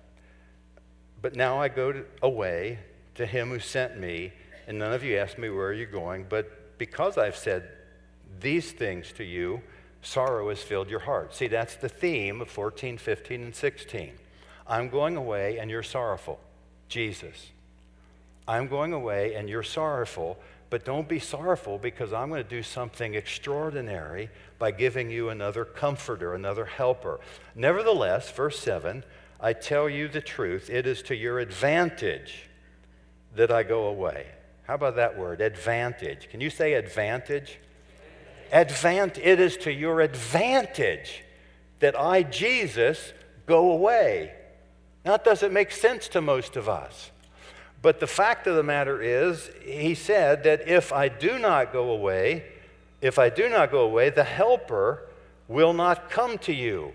But 1.21 1.35
now 1.35 1.61
I 1.61 1.67
go 1.67 1.91
to, 1.91 2.03
away 2.23 2.79
to 3.13 3.27
him 3.27 3.49
who 3.49 3.59
sent 3.59 3.99
me, 3.99 4.33
and 4.67 4.79
none 4.79 4.93
of 4.93 5.03
you 5.03 5.17
asked 5.17 5.37
me, 5.37 5.49
Where 5.49 5.67
are 5.67 5.73
you 5.73 5.85
going? 5.85 6.25
But 6.27 6.77
because 6.77 7.17
I've 7.17 7.37
said 7.37 7.69
these 8.39 8.71
things 8.71 9.11
to 9.13 9.23
you, 9.23 9.61
sorrow 10.01 10.49
has 10.49 10.61
filled 10.61 10.89
your 10.89 10.99
heart. 10.99 11.33
See, 11.33 11.47
that's 11.47 11.75
the 11.75 11.89
theme 11.89 12.41
of 12.41 12.49
14, 12.49 12.97
15, 12.97 13.43
and 13.43 13.55
16. 13.55 14.13
I'm 14.67 14.89
going 14.89 15.15
away 15.15 15.57
and 15.57 15.69
you're 15.69 15.83
sorrowful. 15.83 16.39
Jesus. 16.87 17.51
I'm 18.47 18.67
going 18.67 18.93
away 18.93 19.35
and 19.35 19.49
you're 19.49 19.63
sorrowful, 19.63 20.37
but 20.69 20.85
don't 20.85 21.07
be 21.07 21.19
sorrowful 21.19 21.77
because 21.77 22.13
I'm 22.13 22.29
going 22.29 22.43
to 22.43 22.49
do 22.49 22.61
something 22.61 23.15
extraordinary 23.15 24.29
by 24.59 24.71
giving 24.71 25.09
you 25.09 25.29
another 25.29 25.65
comforter, 25.65 26.33
another 26.35 26.65
helper. 26.65 27.19
Nevertheless, 27.55 28.31
verse 28.31 28.59
7 28.59 29.03
I 29.39 29.53
tell 29.53 29.89
you 29.89 30.07
the 30.07 30.21
truth, 30.21 30.69
it 30.69 30.87
is 30.87 31.01
to 31.03 31.15
your 31.15 31.39
advantage 31.39 32.49
that 33.35 33.51
I 33.51 33.63
go 33.63 33.87
away. 33.87 34.27
How 34.67 34.75
about 34.75 34.95
that 34.95 35.17
word, 35.17 35.41
advantage? 35.41 36.29
Can 36.29 36.41
you 36.41 36.49
say 36.49 36.73
advantage? 36.73 37.59
Advant, 38.51 39.17
it 39.17 39.39
is 39.39 39.57
to 39.57 39.71
your 39.71 40.01
advantage 40.01 41.23
that 41.79 41.99
I, 41.99 42.23
Jesus, 42.23 43.13
go 43.45 43.71
away. 43.71 44.33
Now, 45.03 45.11
that 45.11 45.23
doesn't 45.23 45.53
make 45.53 45.71
sense 45.71 46.07
to 46.09 46.21
most 46.21 46.55
of 46.55 46.67
us. 46.67 47.11
But 47.81 47.99
the 47.99 48.07
fact 48.07 48.47
of 48.47 48.55
the 48.55 48.63
matter 48.63 48.99
is, 48.99 49.51
he 49.63 49.93
said 49.93 50.43
that 50.45 50.67
if 50.67 50.91
I 50.91 51.09
do 51.09 51.37
not 51.37 51.71
go 51.71 51.91
away, 51.91 52.45
if 53.01 53.19
I 53.19 53.29
do 53.29 53.47
not 53.49 53.69
go 53.69 53.81
away, 53.81 54.09
the 54.09 54.23
helper 54.23 55.07
will 55.47 55.73
not 55.73 56.09
come 56.09 56.39
to 56.39 56.53
you. 56.53 56.93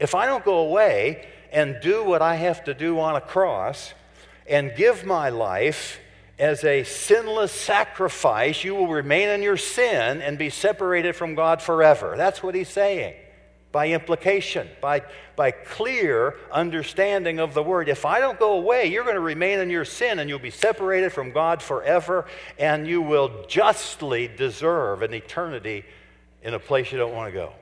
If 0.00 0.16
I 0.16 0.26
don't 0.26 0.44
go 0.44 0.58
away 0.58 1.28
and 1.52 1.78
do 1.80 2.02
what 2.02 2.22
I 2.22 2.34
have 2.34 2.64
to 2.64 2.74
do 2.74 2.98
on 2.98 3.14
a 3.14 3.20
cross 3.20 3.94
and 4.48 4.74
give 4.74 5.04
my 5.04 5.28
life 5.28 6.00
as 6.38 6.62
a 6.64 6.84
sinless 6.84 7.52
sacrifice, 7.52 8.62
you 8.62 8.74
will 8.74 8.88
remain 8.88 9.28
in 9.28 9.42
your 9.42 9.56
sin 9.56 10.22
and 10.22 10.38
be 10.38 10.50
separated 10.50 11.16
from 11.16 11.34
God 11.34 11.60
forever. 11.60 12.14
That's 12.16 12.42
what 12.42 12.54
he's 12.54 12.68
saying 12.68 13.14
by 13.70 13.88
implication, 13.88 14.66
by, 14.80 15.02
by 15.36 15.50
clear 15.50 16.36
understanding 16.50 17.38
of 17.38 17.52
the 17.52 17.62
word. 17.62 17.88
If 17.88 18.06
I 18.06 18.18
don't 18.18 18.38
go 18.38 18.54
away, 18.54 18.86
you're 18.86 19.04
going 19.04 19.16
to 19.16 19.20
remain 19.20 19.58
in 19.58 19.68
your 19.68 19.84
sin 19.84 20.18
and 20.18 20.28
you'll 20.28 20.38
be 20.38 20.50
separated 20.50 21.12
from 21.12 21.32
God 21.32 21.62
forever, 21.62 22.24
and 22.58 22.86
you 22.86 23.02
will 23.02 23.44
justly 23.46 24.28
deserve 24.28 25.02
an 25.02 25.12
eternity 25.12 25.84
in 26.42 26.54
a 26.54 26.58
place 26.58 26.90
you 26.90 26.98
don't 26.98 27.14
want 27.14 27.32
to 27.32 27.38
go. 27.38 27.52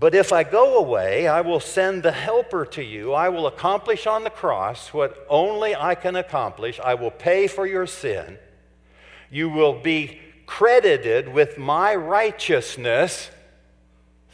But 0.00 0.14
if 0.14 0.32
I 0.32 0.44
go 0.44 0.78
away, 0.78 1.28
I 1.28 1.42
will 1.42 1.60
send 1.60 2.02
the 2.02 2.10
helper 2.10 2.64
to 2.64 2.82
you. 2.82 3.12
I 3.12 3.28
will 3.28 3.46
accomplish 3.46 4.06
on 4.06 4.24
the 4.24 4.30
cross 4.30 4.94
what 4.94 5.26
only 5.28 5.76
I 5.76 5.94
can 5.94 6.16
accomplish. 6.16 6.80
I 6.80 6.94
will 6.94 7.10
pay 7.10 7.46
for 7.46 7.66
your 7.66 7.86
sin. 7.86 8.38
You 9.30 9.50
will 9.50 9.78
be 9.78 10.18
credited 10.46 11.28
with 11.28 11.58
my 11.58 11.94
righteousness. 11.94 13.30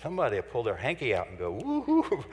Somebody 0.01 0.37
will 0.37 0.45
pull 0.45 0.63
their 0.63 0.77
hanky 0.77 1.13
out 1.13 1.29
and 1.31 1.37
go, 1.39 1.59
woohoo. 1.59 2.25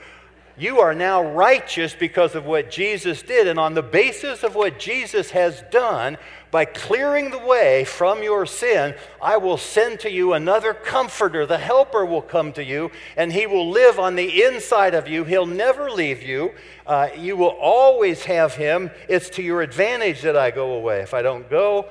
You 0.57 0.79
are 0.81 0.93
now 0.93 1.23
righteous 1.23 1.95
because 1.95 2.35
of 2.35 2.45
what 2.45 2.69
Jesus 2.69 3.23
did. 3.23 3.47
And 3.47 3.59
on 3.59 3.73
the 3.73 3.81
basis 3.81 4.43
of 4.43 4.53
what 4.53 4.77
Jesus 4.77 5.31
has 5.31 5.63
done, 5.71 6.17
by 6.51 6.65
clearing 6.65 7.31
the 7.31 7.39
way 7.39 7.83
from 7.83 8.21
your 8.21 8.45
sin, 8.45 8.93
I 9.19 9.37
will 9.37 9.57
send 9.57 9.99
to 10.01 10.11
you 10.11 10.33
another 10.33 10.75
comforter. 10.75 11.47
The 11.47 11.57
helper 11.57 12.05
will 12.05 12.21
come 12.21 12.53
to 12.53 12.63
you, 12.63 12.91
and 13.17 13.33
he 13.33 13.47
will 13.47 13.71
live 13.71 13.97
on 13.97 14.15
the 14.15 14.43
inside 14.43 14.93
of 14.93 15.07
you. 15.07 15.23
He'll 15.23 15.47
never 15.47 15.89
leave 15.89 16.21
you. 16.21 16.53
Uh, 16.85 17.09
you 17.17 17.35
will 17.35 17.57
always 17.59 18.25
have 18.25 18.53
him. 18.53 18.91
It's 19.09 19.31
to 19.31 19.41
your 19.41 19.63
advantage 19.63 20.21
that 20.21 20.37
I 20.37 20.51
go 20.51 20.73
away. 20.73 20.99
If 20.99 21.15
I 21.15 21.23
don't 21.23 21.49
go, 21.49 21.89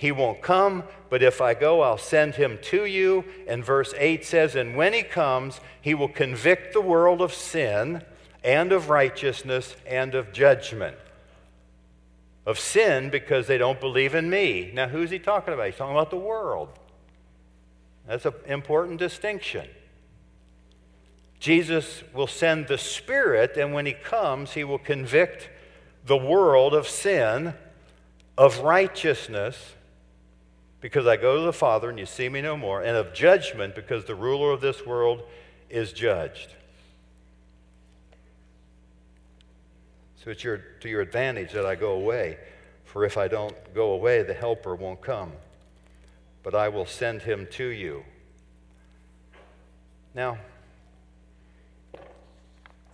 he 0.00 0.12
won't 0.12 0.40
come, 0.40 0.84
but 1.10 1.22
if 1.22 1.42
I 1.42 1.52
go, 1.52 1.82
I'll 1.82 1.98
send 1.98 2.36
him 2.36 2.58
to 2.62 2.86
you. 2.86 3.22
And 3.46 3.62
verse 3.62 3.92
8 3.98 4.24
says, 4.24 4.54
And 4.54 4.74
when 4.74 4.94
he 4.94 5.02
comes, 5.02 5.60
he 5.78 5.92
will 5.92 6.08
convict 6.08 6.72
the 6.72 6.80
world 6.80 7.20
of 7.20 7.34
sin 7.34 8.02
and 8.42 8.72
of 8.72 8.88
righteousness 8.88 9.76
and 9.86 10.14
of 10.14 10.32
judgment. 10.32 10.96
Of 12.46 12.58
sin 12.58 13.10
because 13.10 13.46
they 13.46 13.58
don't 13.58 13.78
believe 13.78 14.14
in 14.14 14.30
me. 14.30 14.70
Now, 14.72 14.88
who's 14.88 15.10
he 15.10 15.18
talking 15.18 15.52
about? 15.52 15.66
He's 15.66 15.76
talking 15.76 15.94
about 15.94 16.08
the 16.08 16.16
world. 16.16 16.70
That's 18.06 18.24
an 18.24 18.32
important 18.46 19.00
distinction. 19.00 19.68
Jesus 21.40 22.04
will 22.14 22.26
send 22.26 22.68
the 22.68 22.78
Spirit, 22.78 23.58
and 23.58 23.74
when 23.74 23.84
he 23.84 23.92
comes, 23.92 24.52
he 24.52 24.64
will 24.64 24.78
convict 24.78 25.50
the 26.06 26.16
world 26.16 26.72
of 26.72 26.88
sin, 26.88 27.52
of 28.38 28.60
righteousness, 28.60 29.74
because 30.80 31.06
I 31.06 31.16
go 31.16 31.36
to 31.36 31.42
the 31.42 31.52
Father 31.52 31.90
and 31.90 31.98
you 31.98 32.06
see 32.06 32.28
me 32.28 32.40
no 32.40 32.56
more, 32.56 32.82
and 32.82 32.96
of 32.96 33.12
judgment 33.12 33.74
because 33.74 34.04
the 34.04 34.14
ruler 34.14 34.50
of 34.50 34.60
this 34.60 34.86
world 34.86 35.22
is 35.68 35.92
judged. 35.92 36.54
So 40.24 40.30
it's 40.30 40.44
your, 40.44 40.58
to 40.80 40.88
your 40.88 41.00
advantage 41.00 41.52
that 41.52 41.64
I 41.64 41.74
go 41.74 41.92
away, 41.92 42.38
for 42.84 43.04
if 43.04 43.16
I 43.16 43.28
don't 43.28 43.54
go 43.74 43.92
away, 43.92 44.22
the 44.22 44.34
Helper 44.34 44.74
won't 44.74 45.00
come, 45.00 45.32
but 46.42 46.54
I 46.54 46.68
will 46.68 46.86
send 46.86 47.22
him 47.22 47.46
to 47.52 47.64
you. 47.64 48.04
Now, 50.14 50.38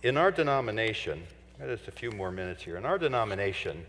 in 0.03 0.15
our 0.15 0.31
denomination, 0.31 1.23
just 1.59 1.87
a 1.87 1.91
few 1.91 2.11
more 2.11 2.31
minutes 2.31 2.63
here. 2.63 2.77
In 2.77 2.85
our 2.85 2.97
denomination, 2.97 3.85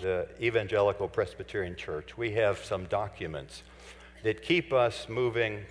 the 0.00 0.26
Evangelical 0.40 1.08
Presbyterian 1.08 1.76
Church, 1.76 2.16
we 2.16 2.32
have 2.32 2.58
some 2.64 2.86
documents 2.86 3.62
that 4.22 4.42
keep 4.42 4.72
us 4.72 5.08
moving, 5.08 5.64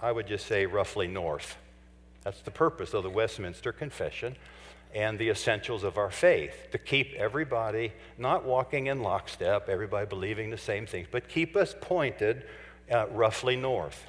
I 0.00 0.12
would 0.12 0.26
just 0.26 0.46
say, 0.46 0.66
roughly 0.66 1.06
north. 1.06 1.56
That's 2.22 2.40
the 2.40 2.50
purpose 2.50 2.94
of 2.94 3.02
the 3.02 3.10
Westminster 3.10 3.72
Confession 3.72 4.36
and 4.94 5.18
the 5.18 5.28
essentials 5.28 5.82
of 5.82 5.98
our 5.98 6.10
faith 6.10 6.68
to 6.72 6.78
keep 6.78 7.12
everybody 7.14 7.92
not 8.16 8.44
walking 8.44 8.86
in 8.86 9.02
lockstep, 9.02 9.68
everybody 9.68 10.06
believing 10.06 10.50
the 10.50 10.58
same 10.58 10.86
things, 10.86 11.08
but 11.10 11.28
keep 11.28 11.56
us 11.56 11.74
pointed 11.80 12.44
uh, 12.90 13.06
roughly 13.10 13.56
north. 13.56 14.06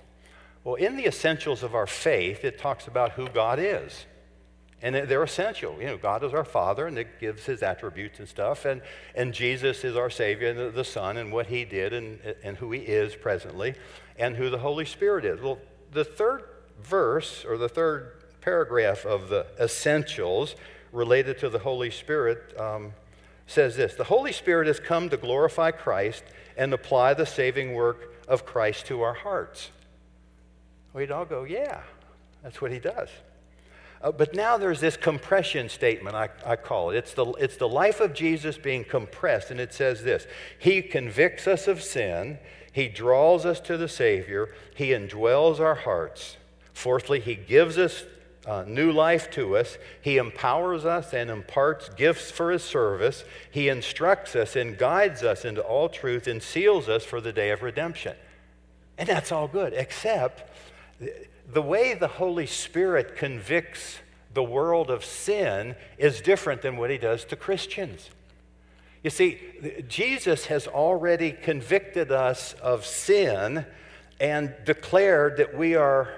Well, 0.63 0.75
in 0.75 0.95
the 0.95 1.05
essentials 1.05 1.63
of 1.63 1.75
our 1.75 1.87
faith, 1.87 2.43
it 2.45 2.59
talks 2.59 2.87
about 2.87 3.11
who 3.13 3.27
God 3.29 3.59
is. 3.59 4.05
And 4.85 4.93
they're 4.93 5.23
essential. 5.23 5.77
You 5.79 5.87
know, 5.87 5.97
God 5.97 6.23
is 6.23 6.31
our 6.31 6.43
Father, 6.45 6.85
and 6.85 6.95
it 6.99 7.19
gives 7.19 7.43
His 7.43 7.63
attributes 7.63 8.19
and 8.19 8.29
stuff. 8.29 8.65
And, 8.65 8.83
and 9.15 9.33
Jesus 9.33 9.83
is 9.83 9.95
our 9.95 10.11
Savior 10.11 10.49
and 10.49 10.75
the, 10.75 10.83
Son, 10.83 11.17
and 11.17 11.33
what 11.33 11.47
He 11.47 11.65
did 11.65 11.91
and, 11.91 12.19
and 12.43 12.55
who 12.55 12.71
He 12.71 12.81
is 12.81 13.15
presently, 13.15 13.73
and 14.19 14.35
who 14.35 14.51
the 14.51 14.59
Holy 14.59 14.85
Spirit 14.85 15.25
is. 15.25 15.41
Well, 15.41 15.57
the 15.91 16.05
third 16.05 16.43
verse, 16.83 17.43
or 17.45 17.57
the 17.57 17.67
third 17.67 18.11
paragraph 18.41 19.07
of 19.07 19.29
the 19.29 19.47
essentials 19.59 20.55
related 20.91 21.39
to 21.39 21.49
the 21.49 21.57
Holy 21.57 21.89
Spirit, 21.89 22.55
um, 22.59 22.93
says 23.47 23.75
this 23.75 23.95
The 23.95 24.03
Holy 24.03 24.33
Spirit 24.33 24.67
has 24.67 24.79
come 24.79 25.09
to 25.09 25.17
glorify 25.17 25.71
Christ 25.71 26.23
and 26.55 26.71
apply 26.75 27.15
the 27.15 27.25
saving 27.25 27.73
work 27.73 28.13
of 28.27 28.45
Christ 28.45 28.85
to 28.85 29.01
our 29.01 29.15
hearts. 29.15 29.71
We'd 30.93 31.09
all 31.09 31.25
go, 31.25 31.43
Yeah, 31.43 31.81
that's 32.43 32.61
what 32.61 32.71
He 32.71 32.77
does. 32.77 33.09
Uh, 34.05 34.11
but 34.11 34.35
now 34.35 34.55
there's 34.55 34.79
this 34.79 34.95
compression 34.95 35.67
statement, 35.67 36.15
I, 36.15 36.29
I 36.45 36.55
call 36.57 36.91
it. 36.91 36.97
It's 36.97 37.13
the, 37.13 37.25
it's 37.33 37.57
the 37.57 37.67
life 37.67 37.99
of 37.99 38.13
Jesus 38.13 38.55
being 38.55 38.83
compressed, 38.83 39.49
and 39.49 39.59
it 39.59 39.73
says 39.73 40.03
this 40.03 40.27
He 40.59 40.83
convicts 40.83 41.47
us 41.47 41.67
of 41.67 41.81
sin, 41.81 42.37
He 42.71 42.87
draws 42.87 43.47
us 43.47 43.59
to 43.61 43.77
the 43.77 43.87
Savior, 43.87 44.53
He 44.75 44.89
indwells 44.89 45.59
our 45.59 45.73
hearts. 45.73 46.37
Fourthly, 46.71 47.19
He 47.19 47.33
gives 47.33 47.79
us 47.79 48.05
uh, 48.45 48.63
new 48.67 48.91
life 48.91 49.31
to 49.31 49.57
us. 49.57 49.79
He 50.03 50.17
empowers 50.17 50.85
us 50.85 51.11
and 51.11 51.31
imparts 51.31 51.89
gifts 51.89 52.29
for 52.29 52.51
His 52.51 52.63
service. 52.63 53.23
He 53.49 53.69
instructs 53.69 54.35
us 54.35 54.55
and 54.55 54.77
guides 54.77 55.23
us 55.23 55.45
into 55.45 55.61
all 55.61 55.89
truth 55.89 56.27
and 56.27 56.43
seals 56.43 56.87
us 56.87 57.03
for 57.03 57.19
the 57.19 57.33
day 57.33 57.49
of 57.49 57.63
redemption. 57.63 58.15
And 58.99 59.09
that's 59.09 59.31
all 59.31 59.47
good, 59.47 59.73
except 59.73 60.47
the 61.51 61.61
way 61.61 61.93
the 61.93 62.07
Holy 62.07 62.45
Spirit 62.45 63.15
convicts 63.15 63.99
the 64.33 64.43
world 64.43 64.89
of 64.89 65.05
sin 65.05 65.75
is 65.97 66.21
different 66.21 66.61
than 66.61 66.77
what 66.77 66.89
he 66.89 66.97
does 66.97 67.23
to 67.25 67.35
Christians. 67.35 68.09
You 69.03 69.09
see, 69.09 69.39
Jesus 69.87 70.47
has 70.47 70.67
already 70.67 71.31
convicted 71.31 72.11
us 72.11 72.53
of 72.53 72.85
sin 72.85 73.65
and 74.19 74.53
declared 74.65 75.37
that 75.37 75.55
we 75.55 75.75
are 75.75 76.09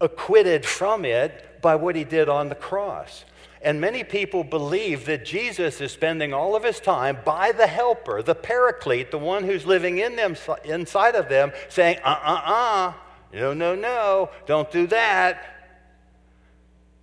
acquitted 0.00 0.64
from 0.64 1.04
it 1.04 1.60
by 1.62 1.74
what 1.74 1.96
he 1.96 2.04
did 2.04 2.28
on 2.28 2.48
the 2.48 2.54
cross. 2.54 3.24
And 3.62 3.80
many 3.80 4.04
people 4.04 4.44
believe 4.44 5.06
that 5.06 5.24
Jesus 5.24 5.80
is 5.80 5.92
spending 5.92 6.34
all 6.34 6.54
of 6.54 6.64
his 6.64 6.80
time 6.80 7.18
by 7.24 7.52
the 7.52 7.66
helper, 7.66 8.22
the 8.22 8.34
paraclete, 8.34 9.10
the 9.10 9.18
one 9.18 9.44
who's 9.44 9.64
living 9.64 9.98
in 9.98 10.16
them, 10.16 10.36
inside 10.64 11.14
of 11.14 11.28
them, 11.30 11.52
saying, 11.68 11.98
uh 12.04 12.18
uh 12.22 12.42
uh, 12.44 12.92
no, 13.34 13.52
no, 13.52 13.74
no, 13.74 14.30
don't 14.46 14.70
do 14.70 14.86
that. 14.86 15.44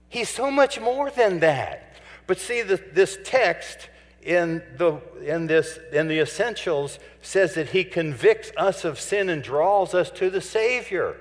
He's 0.08 0.30
so 0.30 0.50
much 0.50 0.80
more 0.80 1.10
than 1.10 1.40
that. 1.40 1.96
But 2.26 2.40
see, 2.40 2.62
the, 2.62 2.82
this 2.94 3.18
text 3.24 3.90
in 4.24 4.62
the, 4.78 5.02
in, 5.26 5.48
this, 5.48 5.80
in 5.92 6.08
the 6.08 6.20
essentials 6.20 7.00
says 7.22 7.56
that 7.56 7.70
he 7.70 7.84
convicts 7.84 8.52
us 8.56 8.86
of 8.86 9.00
sin 9.00 9.30
and 9.30 9.44
draws 9.44 9.94
us 9.94 10.10
to 10.12 10.30
the 10.30 10.42
Savior. 10.42 11.18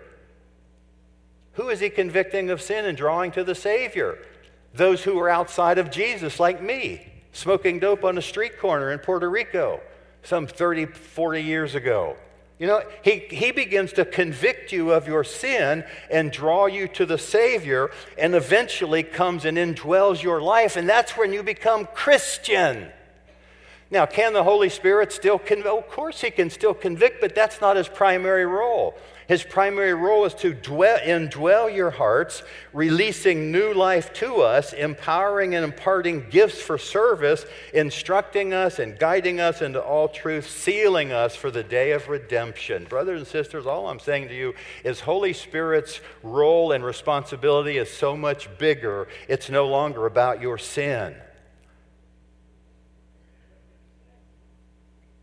Who 1.55 1.69
is 1.69 1.81
he 1.81 1.91
convicting 1.91 2.51
of 2.51 2.63
sin 2.63 2.85
and 2.85 2.97
drawing 2.97 3.33
to 3.33 3.45
the 3.45 3.55
Savior? 3.55 4.19
Those 4.75 5.03
who 5.03 5.19
are 5.19 5.29
outside 5.29 5.79
of 5.79 5.91
Jesus, 5.91 6.39
like 6.39 6.63
me, 6.63 7.13
smoking 7.33 7.81
dope 7.81 8.05
on 8.05 8.17
a 8.19 8.23
street 8.23 8.59
corner 8.59 8.93
in 8.93 9.01
Puerto 9.01 9.29
Rico 9.29 9.81
some 10.23 10.47
30, 10.47 10.87
40 10.87 11.41
years 11.41 11.75
ago. 11.75 12.17
You 12.61 12.67
know, 12.67 12.83
he, 13.03 13.21
he 13.31 13.53
begins 13.53 13.95
to 13.95 14.05
convict 14.05 14.71
you 14.71 14.93
of 14.93 15.09
your 15.09 15.25
sin 15.25 15.83
and 16.11 16.31
draw 16.31 16.67
you 16.67 16.89
to 16.89 17.07
the 17.07 17.17
Savior, 17.17 17.91
and 18.19 18.35
eventually 18.35 19.03
comes 19.03 19.47
and 19.47 19.57
indwells 19.57 20.23
your 20.23 20.43
life, 20.43 20.77
and 20.77 20.87
that's 20.87 21.17
when 21.17 21.33
you 21.33 21.43
become 21.43 21.89
Christian. 21.95 22.93
Now, 23.93 24.07
can 24.07 24.33
the 24.33 24.45
Holy 24.45 24.69
Spirit 24.69 25.11
still 25.13 25.39
convict? 25.39 25.67
Of 25.67 25.89
course, 25.89 26.21
he 26.21 26.31
can 26.31 26.49
still 26.49 26.75
convict, 26.75 27.21
but 27.21 27.35
that's 27.35 27.61
not 27.61 27.77
his 27.77 27.89
primary 27.89 28.47
role. 28.47 28.95
His 29.27 29.43
primary 29.43 29.95
role 29.95 30.25
is 30.25 30.35
to 30.35 30.55
dwell, 30.55 30.99
indwell 30.99 31.73
your 31.73 31.91
hearts, 31.91 32.45
releasing 32.73 33.51
new 33.51 33.73
life 33.73 34.13
to 34.15 34.43
us, 34.43 34.73
empowering 34.73 35.57
and 35.57 35.65
imparting 35.65 36.29
gifts 36.31 36.61
for 36.61 36.79
service, 36.79 37.47
instructing 37.75 38.53
us 38.53 38.79
and 38.79 38.99
guiding 38.99 39.41
us 39.41 39.61
into 39.61 39.81
all 39.81 40.09
truth, 40.09 40.49
sealing 40.49 41.13
us 41.13 41.35
for 41.35 41.51
the 41.51 41.63
day 41.63 41.91
of 41.91 42.09
redemption. 42.09 42.85
Brothers 42.85 43.21
and 43.21 43.29
sisters, 43.29 43.67
all 43.67 43.89
I'm 43.89 44.01
saying 44.01 44.29
to 44.29 44.35
you 44.35 44.55
is 44.85 45.01
Holy 45.01 45.33
Spirit's 45.33 46.01
role 46.23 46.73
and 46.73 46.85
responsibility 46.85 47.77
is 47.77 47.91
so 47.91 48.17
much 48.17 48.49
bigger, 48.59 49.09
it's 49.29 49.51
no 49.51 49.67
longer 49.67 50.07
about 50.07 50.41
your 50.41 50.59
sin. 50.59 51.15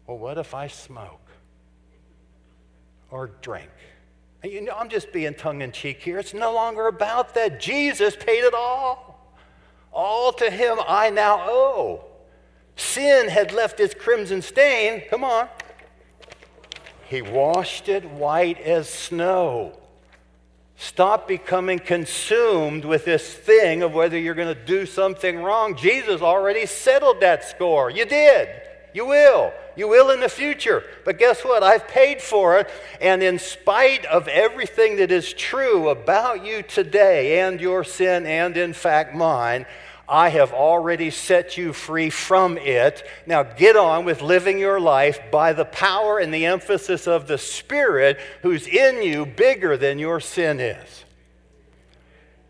Well, 0.08 0.17
what 0.17 0.38
if 0.38 0.54
I 0.54 0.67
smoke 0.67 1.20
or 3.12 3.32
drink? 3.41 3.70
You 4.43 4.62
know, 4.62 4.74
I'm 4.78 4.88
just 4.88 5.12
being 5.12 5.34
tongue 5.34 5.62
in 5.62 5.74
cheek 5.74 6.02
here. 6.02 6.17
It's 6.17 6.34
no 6.34 6.54
longer 6.54 6.88
about 6.88 7.36
that. 7.36 7.60
Jesus 7.60 8.15
paid 8.15 8.46
it 8.46 8.54
all. 8.54 9.36
All 9.91 10.32
to 10.34 10.50
him 10.50 10.78
I 10.88 11.10
now 11.10 11.41
owe. 11.41 12.06
Sin 12.78 13.28
had 13.28 13.52
left 13.52 13.80
its 13.80 13.93
crimson 13.93 14.41
stain. 14.41 15.04
Come 15.10 15.24
on. 15.24 15.50
He 17.10 17.22
washed 17.22 17.89
it 17.89 18.06
white 18.06 18.62
as 18.62 18.88
snow. 18.88 19.78
Stop 20.78 21.28
becoming 21.28 21.80
consumed 21.80 22.86
with 22.86 23.04
this 23.04 23.34
thing 23.34 23.82
of 23.82 23.93
whether 23.93 24.17
you're 24.17 24.36
going 24.36 24.54
to 24.54 24.65
do 24.65 24.86
something 24.86 25.41
wrong. 25.41 25.76
Jesus 25.76 26.22
already 26.22 26.67
settled 26.67 27.20
that 27.22 27.43
score. 27.43 27.89
You 27.89 28.06
did. 28.06 28.48
You 28.93 29.08
will. 29.08 29.52
You 29.78 29.88
will 29.88 30.10
in 30.10 30.20
the 30.20 30.28
future. 30.28 30.84
But 31.06 31.20
guess 31.20 31.46
what? 31.46 31.62
I've 31.62 31.88
paid 31.88 32.22
for 32.22 32.58
it. 32.58 32.70
And 33.00 33.22
in 33.22 33.38
spite 33.38 34.06
of 34.06 34.28
everything 34.28 34.98
that 34.98 35.12
is 35.12 35.32
true 35.34 35.90
about 35.90 36.44
you 36.44 36.63
today 36.63 37.42
and 37.42 37.62
your 37.62 37.84
sin, 37.84 38.26
and 38.26 38.58
in 38.58 38.74
fact 38.74 39.16
mine, 39.16 39.68
I 40.10 40.30
have 40.30 40.54
already 40.54 41.12
set 41.12 41.58
you 41.58 41.74
free 41.74 42.10
from 42.10 42.58
it. 42.58 43.06
Now 43.26 43.44
get 43.44 43.76
on 43.76 44.04
with 44.04 44.22
living 44.22 44.58
your 44.58 44.80
life 44.80 45.20
by 45.32 45.54
the 45.54 45.66
power 45.66 46.18
and 46.18 46.34
the 46.34 46.46
emphasis 46.46 47.08
of 47.08 47.28
the 47.28 47.38
Spirit 47.38 48.18
who's 48.42 48.66
in 48.66 49.04
you 49.04 49.26
bigger 49.26 49.78
than 49.78 50.00
your 50.00 50.20
sin 50.20 50.60
is. 50.60 51.04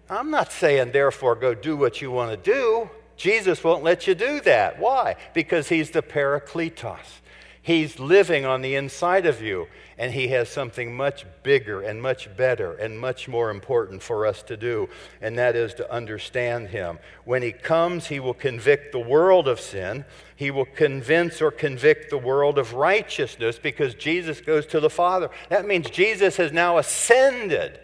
I'm 0.09 0.31
not 0.31 0.53
saying, 0.53 0.91
therefore, 0.91 1.35
go 1.35 1.53
do 1.53 1.75
what 1.75 2.01
you 2.01 2.11
want 2.11 2.31
to 2.31 2.37
do. 2.37 2.89
Jesus 3.17 3.63
won't 3.63 3.83
let 3.83 4.07
you 4.07 4.15
do 4.15 4.39
that. 4.41 4.79
Why? 4.79 5.15
Because 5.33 5.69
he's 5.69 5.91
the 5.91 6.01
Parakletos. 6.01 7.21
He's 7.67 7.99
living 7.99 8.45
on 8.45 8.61
the 8.61 8.75
inside 8.75 9.25
of 9.25 9.41
you, 9.41 9.67
and 9.97 10.13
he 10.13 10.29
has 10.29 10.47
something 10.47 10.95
much 10.95 11.25
bigger 11.43 11.81
and 11.81 12.01
much 12.01 12.33
better 12.37 12.71
and 12.73 12.97
much 12.97 13.27
more 13.27 13.49
important 13.49 14.01
for 14.01 14.25
us 14.25 14.41
to 14.43 14.55
do, 14.55 14.87
and 15.19 15.37
that 15.37 15.57
is 15.57 15.73
to 15.73 15.91
understand 15.91 16.69
him. 16.69 16.97
When 17.25 17.41
he 17.41 17.51
comes, 17.51 18.07
he 18.07 18.21
will 18.21 18.33
convict 18.33 18.93
the 18.93 18.99
world 18.99 19.49
of 19.49 19.59
sin. 19.59 20.05
He 20.33 20.49
will 20.49 20.63
convince 20.63 21.41
or 21.41 21.51
convict 21.51 22.09
the 22.09 22.17
world 22.17 22.57
of 22.57 22.73
righteousness 22.73 23.59
because 23.61 23.95
Jesus 23.95 24.39
goes 24.39 24.65
to 24.67 24.79
the 24.79 24.89
Father. 24.89 25.29
That 25.49 25.67
means 25.67 25.89
Jesus 25.89 26.37
has 26.37 26.53
now 26.53 26.77
ascended. 26.77 27.81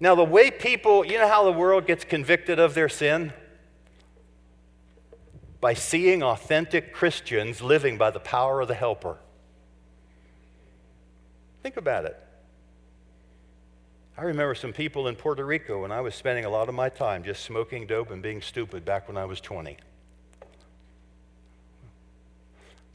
Now, 0.00 0.14
the 0.14 0.24
way 0.24 0.50
people, 0.50 1.04
you 1.04 1.18
know 1.18 1.28
how 1.28 1.44
the 1.44 1.52
world 1.52 1.86
gets 1.86 2.04
convicted 2.04 2.58
of 2.58 2.72
their 2.72 2.88
sin? 2.88 3.34
By 5.64 5.72
seeing 5.72 6.22
authentic 6.22 6.92
Christians 6.92 7.62
living 7.62 7.96
by 7.96 8.10
the 8.10 8.20
power 8.20 8.60
of 8.60 8.68
the 8.68 8.74
helper. 8.74 9.16
Think 11.62 11.78
about 11.78 12.04
it. 12.04 12.22
I 14.18 14.24
remember 14.24 14.54
some 14.54 14.74
people 14.74 15.08
in 15.08 15.16
Puerto 15.16 15.42
Rico 15.42 15.80
when 15.80 15.90
I 15.90 16.02
was 16.02 16.14
spending 16.14 16.44
a 16.44 16.50
lot 16.50 16.68
of 16.68 16.74
my 16.74 16.90
time 16.90 17.24
just 17.24 17.44
smoking 17.44 17.86
dope 17.86 18.10
and 18.10 18.22
being 18.22 18.42
stupid 18.42 18.84
back 18.84 19.08
when 19.08 19.16
I 19.16 19.24
was 19.24 19.40
20. 19.40 19.78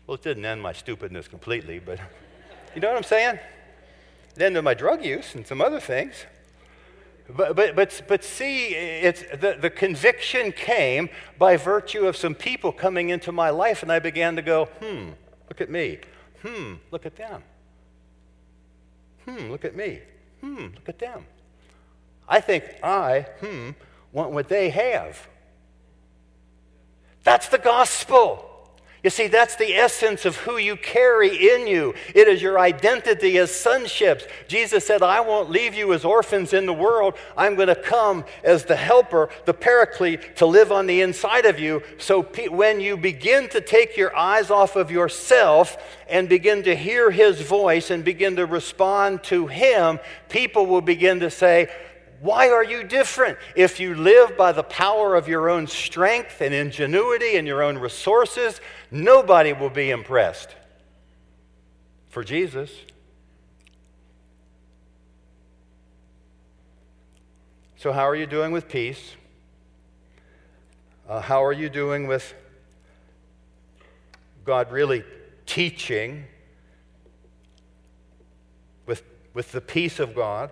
Well, 0.05 0.13
it 0.13 0.21
didn't 0.21 0.45
end 0.45 0.62
my 0.62 0.73
stupidness 0.73 1.27
completely, 1.27 1.79
but 1.79 1.97
you 2.75 2.82
know 2.82 2.89
what 2.89 2.97
I'm 2.97 3.01
saying? 3.03 3.39
It 4.36 4.41
ended 4.43 4.63
my 4.63 4.75
drug 4.75 5.03
use 5.03 5.34
and 5.34 5.47
some 5.47 5.60
other 5.60 5.79
things. 5.79 6.23
But, 7.35 7.55
but, 7.55 7.75
but, 7.75 8.01
but 8.07 8.23
see, 8.23 8.69
it's, 8.69 9.21
the, 9.21 9.57
the 9.59 9.69
conviction 9.69 10.51
came 10.51 11.09
by 11.37 11.57
virtue 11.57 12.07
of 12.07 12.17
some 12.17 12.33
people 12.33 12.71
coming 12.71 13.09
into 13.09 13.31
my 13.31 13.51
life, 13.51 13.83
and 13.83 13.91
I 13.91 13.99
began 13.99 14.35
to 14.35 14.41
go, 14.41 14.65
hmm, 14.65 15.09
look 15.47 15.61
at 15.61 15.69
me. 15.69 15.99
Hmm, 16.41 16.75
look 16.91 17.05
at 17.05 17.15
them. 17.15 17.43
Hmm, 19.25 19.51
look 19.51 19.63
at 19.63 19.75
me. 19.75 19.99
Hmm, 20.41 20.67
look 20.75 20.89
at 20.89 20.97
them. 20.97 21.25
I 22.27 22.41
think 22.41 22.63
I, 22.81 23.27
hmm, 23.41 23.71
want 24.11 24.31
what 24.31 24.49
they 24.49 24.69
have. 24.69 25.27
That's 27.23 27.49
the 27.49 27.57
gospel. 27.57 28.48
You 29.01 29.09
see, 29.09 29.27
that's 29.27 29.55
the 29.55 29.75
essence 29.75 30.25
of 30.25 30.35
who 30.35 30.57
you 30.57 30.75
carry 30.75 31.53
in 31.53 31.67
you. 31.67 31.93
It 32.13 32.27
is 32.27 32.41
your 32.41 32.59
identity 32.59 33.38
as 33.38 33.49
sonships. 33.49 34.27
Jesus 34.49 34.85
said, 34.85 35.01
I 35.01 35.21
won't 35.21 35.49
leave 35.49 35.73
you 35.73 35.93
as 35.93 36.03
orphans 36.03 36.51
in 36.51 36.65
the 36.65 36.73
world. 36.73 37.13
I'm 37.38 37.55
going 37.55 37.69
to 37.69 37.75
come 37.75 38.25
as 38.43 38.65
the 38.65 38.75
helper, 38.75 39.29
the 39.45 39.53
paraclete, 39.53 40.35
to 40.38 40.45
live 40.45 40.73
on 40.73 40.85
the 40.85 40.99
inside 40.99 41.45
of 41.45 41.59
you. 41.59 41.81
So 41.97 42.23
when 42.23 42.81
you 42.81 42.97
begin 42.97 43.47
to 43.49 43.62
take 43.62 43.95
your 43.95 44.13
eyes 44.17 44.51
off 44.51 44.75
of 44.75 44.91
yourself 44.91 45.77
and 46.09 46.27
begin 46.27 46.63
to 46.63 46.75
hear 46.75 47.09
his 47.09 47.39
voice 47.39 47.91
and 47.91 48.03
begin 48.03 48.35
to 48.35 48.45
respond 48.45 49.23
to 49.25 49.47
him, 49.47 49.99
people 50.27 50.65
will 50.65 50.81
begin 50.81 51.21
to 51.21 51.29
say, 51.29 51.69
why 52.21 52.49
are 52.49 52.63
you 52.63 52.83
different? 52.83 53.38
If 53.55 53.79
you 53.79 53.95
live 53.95 54.35
by 54.35 54.51
the 54.51 54.63
power 54.63 55.15
of 55.15 55.29
your 55.29 55.49
own 55.49 55.67
strength 55.67 56.41
and 56.41 56.53
ingenuity 56.53 57.38
and 57.38 57.47
your 57.47 57.63
own 57.63 57.77
resources, 57.77 58.59
nobody 58.91 59.54
will 59.54 59.69
be 59.69 59.89
impressed. 59.89 60.56
For 62.10 62.23
Jesus, 62.23 62.71
So, 67.82 67.93
how 67.93 68.10
are 68.10 68.15
you 68.15 68.25
doing 68.25 68.52
with 68.52 68.67
peace? 68.67 69.15
Uh, 71.08 71.21
how 71.21 71.41
are 71.45 71.54
you 71.54 71.69
doing 71.69 72.08
with 72.08 72.34
God 74.43 74.69
really 74.69 75.06
teaching 75.45 76.25
with, 78.86 79.02
with 79.34 79.54
the 79.54 79.62
peace 79.62 80.02
of 80.02 80.13
God? 80.13 80.52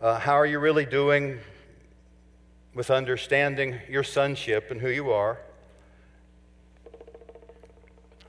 Uh, 0.00 0.18
how 0.18 0.32
are 0.32 0.46
you 0.46 0.58
really 0.58 0.86
doing 0.86 1.40
with 2.74 2.90
understanding 2.90 3.76
your 3.86 4.02
sonship 4.02 4.70
and 4.70 4.80
who 4.80 4.88
you 4.88 5.10
are? 5.12 5.38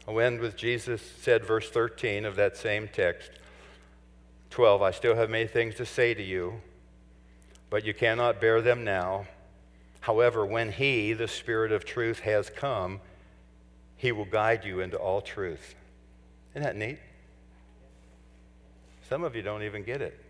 I'll 0.08 0.20
end 0.20 0.40
with 0.40 0.56
Jesus 0.56 1.02
said, 1.20 1.44
verse 1.44 1.70
13 1.70 2.26
of 2.26 2.36
that 2.38 2.56
same 2.56 2.88
text 2.88 3.30
12, 4.50 4.82
I 4.82 4.92
still 4.92 5.16
have 5.16 5.30
many 5.30 5.48
things 5.48 5.76
to 5.76 5.86
say 5.86 6.14
to 6.14 6.24
you, 6.24 6.62
but 7.70 7.84
you 7.84 7.94
cannot 7.94 8.40
bear 8.40 8.62
them 8.62 8.84
now. 8.84 9.28
However, 10.00 10.46
when 10.46 10.72
He, 10.72 11.12
the 11.12 11.28
Spirit 11.28 11.74
of 11.74 11.84
truth, 11.84 12.22
has 12.22 12.50
come, 12.50 13.02
He 13.98 14.14
will 14.14 14.26
guide 14.26 14.64
you 14.64 14.80
into 14.80 14.98
all 14.98 15.22
truth. 15.22 15.76
Isn't 16.54 16.64
that 16.64 16.78
neat? 16.78 17.00
Some 19.10 19.24
of 19.24 19.36
you 19.36 19.42
don't 19.42 19.64
even 19.64 19.84
get 19.84 20.02
it 20.02 20.24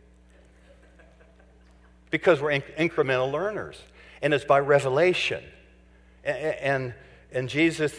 because 2.10 2.42
we're 2.42 2.52
inc- 2.52 2.76
incremental 2.78 3.32
learners. 3.32 3.80
And 4.22 4.34
it's 4.34 4.46
by 4.46 4.60
revelation. 4.60 5.44
And, 6.24 6.38
and, 6.38 6.94
and 7.32 7.50
Jesus, 7.50 7.94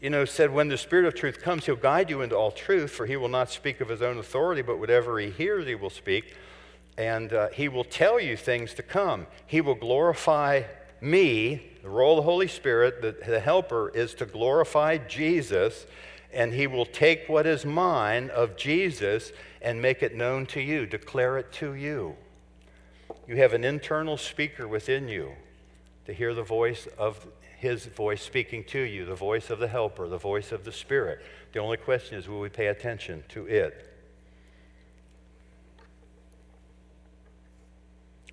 you 0.00 0.10
know, 0.10 0.24
said, 0.24 0.50
When 0.50 0.68
the 0.68 0.78
Spirit 0.78 1.06
of 1.06 1.14
truth 1.14 1.40
comes, 1.40 1.66
he'll 1.66 1.76
guide 1.76 2.10
you 2.10 2.22
into 2.22 2.36
all 2.36 2.50
truth, 2.50 2.90
for 2.90 3.06
he 3.06 3.16
will 3.16 3.28
not 3.28 3.50
speak 3.50 3.80
of 3.80 3.88
his 3.88 4.02
own 4.02 4.18
authority, 4.18 4.62
but 4.62 4.78
whatever 4.78 5.18
he 5.18 5.30
hears, 5.30 5.66
he 5.66 5.74
will 5.74 5.90
speak. 5.90 6.34
And 6.96 7.32
uh, 7.32 7.48
he 7.48 7.68
will 7.68 7.84
tell 7.84 8.20
you 8.20 8.36
things 8.36 8.74
to 8.74 8.82
come. 8.82 9.26
He 9.46 9.60
will 9.60 9.74
glorify 9.74 10.62
me, 11.00 11.62
the 11.82 11.88
role 11.88 12.18
of 12.18 12.24
the 12.24 12.30
Holy 12.30 12.48
Spirit, 12.48 13.00
the, 13.00 13.16
the 13.26 13.40
helper, 13.40 13.90
is 13.90 14.14
to 14.14 14.26
glorify 14.26 14.98
Jesus, 14.98 15.86
and 16.32 16.52
he 16.52 16.66
will 16.66 16.86
take 16.86 17.28
what 17.28 17.46
is 17.46 17.64
mine 17.64 18.30
of 18.30 18.56
Jesus 18.56 19.32
and 19.62 19.80
make 19.80 20.02
it 20.02 20.14
known 20.14 20.46
to 20.46 20.60
you, 20.60 20.86
declare 20.86 21.38
it 21.38 21.52
to 21.52 21.74
you. 21.74 22.16
You 23.26 23.36
have 23.36 23.52
an 23.52 23.64
internal 23.64 24.16
speaker 24.16 24.66
within 24.66 25.08
you 25.08 25.32
to 26.06 26.12
hear 26.12 26.34
the 26.34 26.42
voice 26.42 26.88
of 26.98 27.26
his 27.60 27.84
voice 27.84 28.22
speaking 28.22 28.64
to 28.64 28.80
you, 28.80 29.04
the 29.04 29.14
voice 29.14 29.50
of 29.50 29.58
the 29.58 29.68
helper, 29.68 30.08
the 30.08 30.16
voice 30.16 30.50
of 30.50 30.64
the 30.64 30.72
Spirit. 30.72 31.20
The 31.52 31.58
only 31.58 31.76
question 31.76 32.16
is 32.16 32.26
will 32.26 32.40
we 32.40 32.48
pay 32.48 32.68
attention 32.68 33.22
to 33.28 33.46
it? 33.46 33.86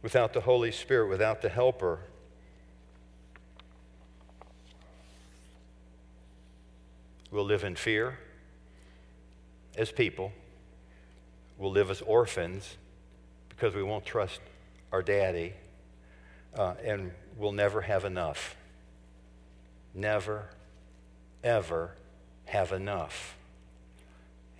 Without 0.02 0.32
the 0.32 0.40
Holy 0.40 0.72
Spirit, 0.72 1.10
without 1.10 1.42
the 1.42 1.50
helper, 1.50 2.00
we'll 7.30 7.44
live 7.44 7.66
in 7.66 7.76
fear 7.76 8.18
as 9.76 9.92
people. 9.92 10.32
We'll 11.58 11.72
live 11.72 11.92
as 11.92 12.02
orphans 12.02 12.78
because 13.50 13.76
we 13.76 13.84
won't 13.84 14.06
trust 14.06 14.40
our 14.94 15.02
daddy, 15.02 15.52
uh, 16.58 16.76
and 16.82 17.12
we'll 17.36 17.52
never 17.52 17.82
have 17.82 18.06
enough. 18.06 18.56
Never, 19.98 20.46
ever 21.44 21.92
have 22.46 22.72
enough. 22.72 23.36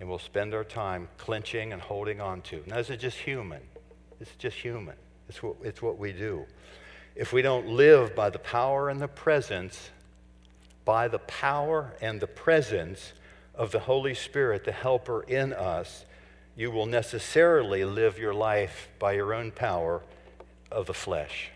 And 0.00 0.08
we'll 0.08 0.18
spend 0.18 0.52
our 0.52 0.64
time 0.64 1.08
clenching 1.16 1.72
and 1.72 1.80
holding 1.80 2.20
on 2.20 2.42
to. 2.42 2.62
Now, 2.66 2.76
this 2.76 2.90
is 2.90 3.00
just 3.00 3.18
human. 3.18 3.60
It's 4.20 4.34
just 4.36 4.56
human. 4.56 4.96
It's 5.28 5.40
what, 5.40 5.54
it's 5.62 5.80
what 5.80 5.96
we 5.96 6.10
do. 6.10 6.44
If 7.14 7.32
we 7.32 7.40
don't 7.40 7.68
live 7.68 8.16
by 8.16 8.30
the 8.30 8.40
power 8.40 8.88
and 8.88 9.00
the 9.00 9.06
presence, 9.06 9.90
by 10.84 11.06
the 11.06 11.20
power 11.20 11.94
and 12.00 12.20
the 12.20 12.26
presence 12.26 13.12
of 13.54 13.70
the 13.70 13.78
Holy 13.78 14.14
Spirit, 14.14 14.64
the 14.64 14.72
helper 14.72 15.22
in 15.22 15.52
us, 15.52 16.04
you 16.56 16.72
will 16.72 16.86
necessarily 16.86 17.84
live 17.84 18.18
your 18.18 18.34
life 18.34 18.88
by 18.98 19.12
your 19.12 19.32
own 19.32 19.52
power 19.52 20.02
of 20.72 20.86
the 20.86 20.94
flesh. 20.94 21.50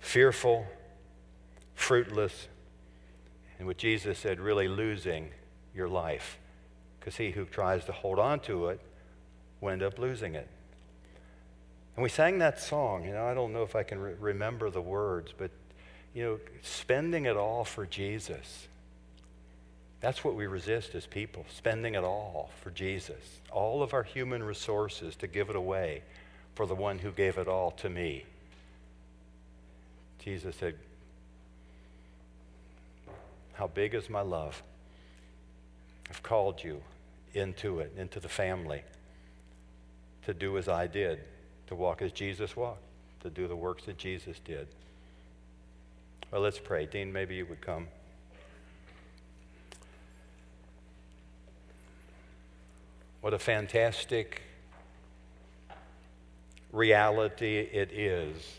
Fearful, 0.00 0.66
fruitless, 1.74 2.48
and 3.64 3.68
what 3.68 3.78
Jesus 3.78 4.18
said, 4.18 4.40
really 4.40 4.68
losing 4.68 5.30
your 5.74 5.88
life. 5.88 6.36
Because 7.00 7.16
he 7.16 7.30
who 7.30 7.46
tries 7.46 7.86
to 7.86 7.92
hold 7.92 8.18
on 8.18 8.40
to 8.40 8.68
it 8.68 8.78
will 9.62 9.70
end 9.70 9.82
up 9.82 9.98
losing 9.98 10.34
it. 10.34 10.46
And 11.96 12.02
we 12.02 12.10
sang 12.10 12.40
that 12.40 12.60
song. 12.60 13.06
You 13.06 13.14
know, 13.14 13.24
I 13.24 13.32
don't 13.32 13.54
know 13.54 13.62
if 13.62 13.74
I 13.74 13.82
can 13.82 13.98
re- 13.98 14.16
remember 14.20 14.68
the 14.68 14.82
words, 14.82 15.32
but, 15.34 15.50
you 16.12 16.22
know, 16.24 16.40
spending 16.60 17.24
it 17.24 17.38
all 17.38 17.64
for 17.64 17.86
Jesus. 17.86 18.68
That's 20.00 20.22
what 20.22 20.34
we 20.34 20.46
resist 20.46 20.94
as 20.94 21.06
people, 21.06 21.46
spending 21.48 21.94
it 21.94 22.04
all 22.04 22.50
for 22.62 22.70
Jesus. 22.70 23.40
All 23.50 23.82
of 23.82 23.94
our 23.94 24.02
human 24.02 24.42
resources 24.42 25.16
to 25.16 25.26
give 25.26 25.48
it 25.48 25.56
away 25.56 26.02
for 26.54 26.66
the 26.66 26.74
one 26.74 26.98
who 26.98 27.12
gave 27.12 27.38
it 27.38 27.48
all 27.48 27.70
to 27.70 27.88
me. 27.88 28.26
Jesus 30.18 30.54
said, 30.56 30.74
How 33.54 33.66
big 33.66 33.94
is 33.94 34.10
my 34.10 34.20
love? 34.20 34.62
I've 36.10 36.22
called 36.22 36.62
you 36.62 36.82
into 37.32 37.80
it, 37.80 37.92
into 37.96 38.20
the 38.20 38.28
family, 38.28 38.82
to 40.26 40.34
do 40.34 40.58
as 40.58 40.68
I 40.68 40.86
did 40.86 41.20
to 41.68 41.74
walk 41.74 42.02
as 42.02 42.12
Jesus 42.12 42.56
walked, 42.56 42.82
to 43.22 43.30
do 43.30 43.48
the 43.48 43.56
works 43.56 43.84
that 43.86 43.96
Jesus 43.96 44.38
did. 44.44 44.66
Well, 46.30 46.40
let's 46.40 46.58
pray. 46.58 46.86
Dean, 46.86 47.12
maybe 47.12 47.36
you 47.36 47.46
would 47.46 47.60
come. 47.60 47.88
What 53.20 53.32
a 53.32 53.38
fantastic 53.38 54.42
reality 56.72 57.58
it 57.58 57.90
is 57.92 58.58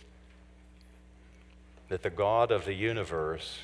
that 1.89 2.01
the 2.01 2.09
God 2.09 2.51
of 2.51 2.65
the 2.65 2.73
universe 2.73 3.59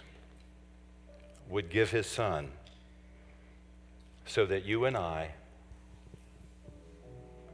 would 1.52 1.70
give 1.70 1.92
his 1.92 2.08
son 2.08 2.50
so 4.26 4.46
that 4.46 4.66
you 4.66 4.86
and 4.86 4.96
I 4.96 5.32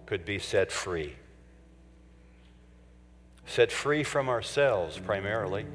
could 0.05 0.23
be 0.23 0.37
set 0.37 0.71
free. 0.71 1.15
Set 3.47 3.71
free 3.71 4.03
from 4.03 4.29
ourselves 4.29 4.99
primarily, 4.99 5.65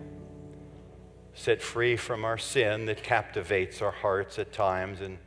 set 1.35 1.61
free 1.61 1.97
from 1.97 2.25
our 2.25 2.39
sin 2.39 2.87
that 2.87 3.03
captivates 3.03 3.83
our 3.83 3.91
hearts 3.91 4.39
at 4.39 4.53
times 4.53 5.01
and 5.01 5.19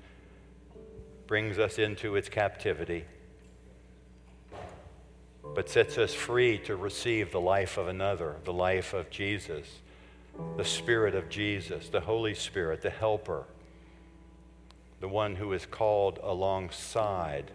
brings 1.28 1.60
us 1.60 1.78
into 1.78 2.16
its 2.16 2.30
captivity, 2.30 3.04
but 5.54 5.70
sets 5.70 5.98
us 5.98 6.14
free 6.14 6.58
to 6.60 6.76
receive 6.76 7.32
the 7.32 7.42
life 7.42 7.78
of 7.78 7.90
another, 7.90 8.38
the 8.46 8.54
life 8.54 8.94
of 8.94 9.10
Jesus, 9.10 9.68
the 10.58 10.66
Spirit 10.66 11.16
of 11.16 11.30
Jesus, 11.30 11.90
the 11.90 12.02
Holy 12.02 12.34
Spirit, 12.34 12.82
the 12.82 12.90
Helper, 12.90 13.46
the 15.00 15.08
one 15.08 15.36
who 15.36 15.54
is 15.54 15.66
called 15.66 16.20
alongside, 16.24 17.52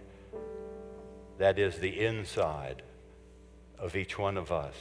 that 1.39 1.59
is, 1.59 1.79
the 1.79 2.05
inside 2.05 2.83
of 3.79 3.97
each 3.97 4.19
one 4.19 4.37
of 4.37 4.53
us. 4.53 4.75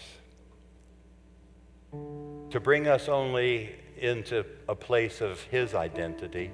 To 2.51 2.59
bring 2.59 2.87
us 2.87 3.07
only 3.07 3.75
into 3.97 4.45
a 4.67 4.75
place 4.75 5.21
of 5.21 5.41
His 5.43 5.73
identity, 5.73 6.51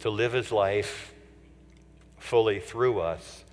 to 0.00 0.10
live 0.10 0.32
His 0.32 0.52
life 0.52 1.12
fully 2.18 2.60
through 2.60 3.00
us. 3.00 3.44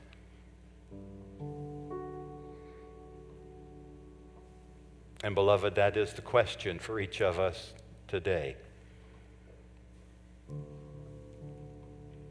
And, 5.24 5.34
beloved, 5.34 5.76
that 5.76 5.96
is 5.96 6.14
the 6.14 6.22
question 6.22 6.78
for 6.78 7.00
each 7.00 7.22
of 7.22 7.40
us 7.40 7.74
today. 8.08 8.58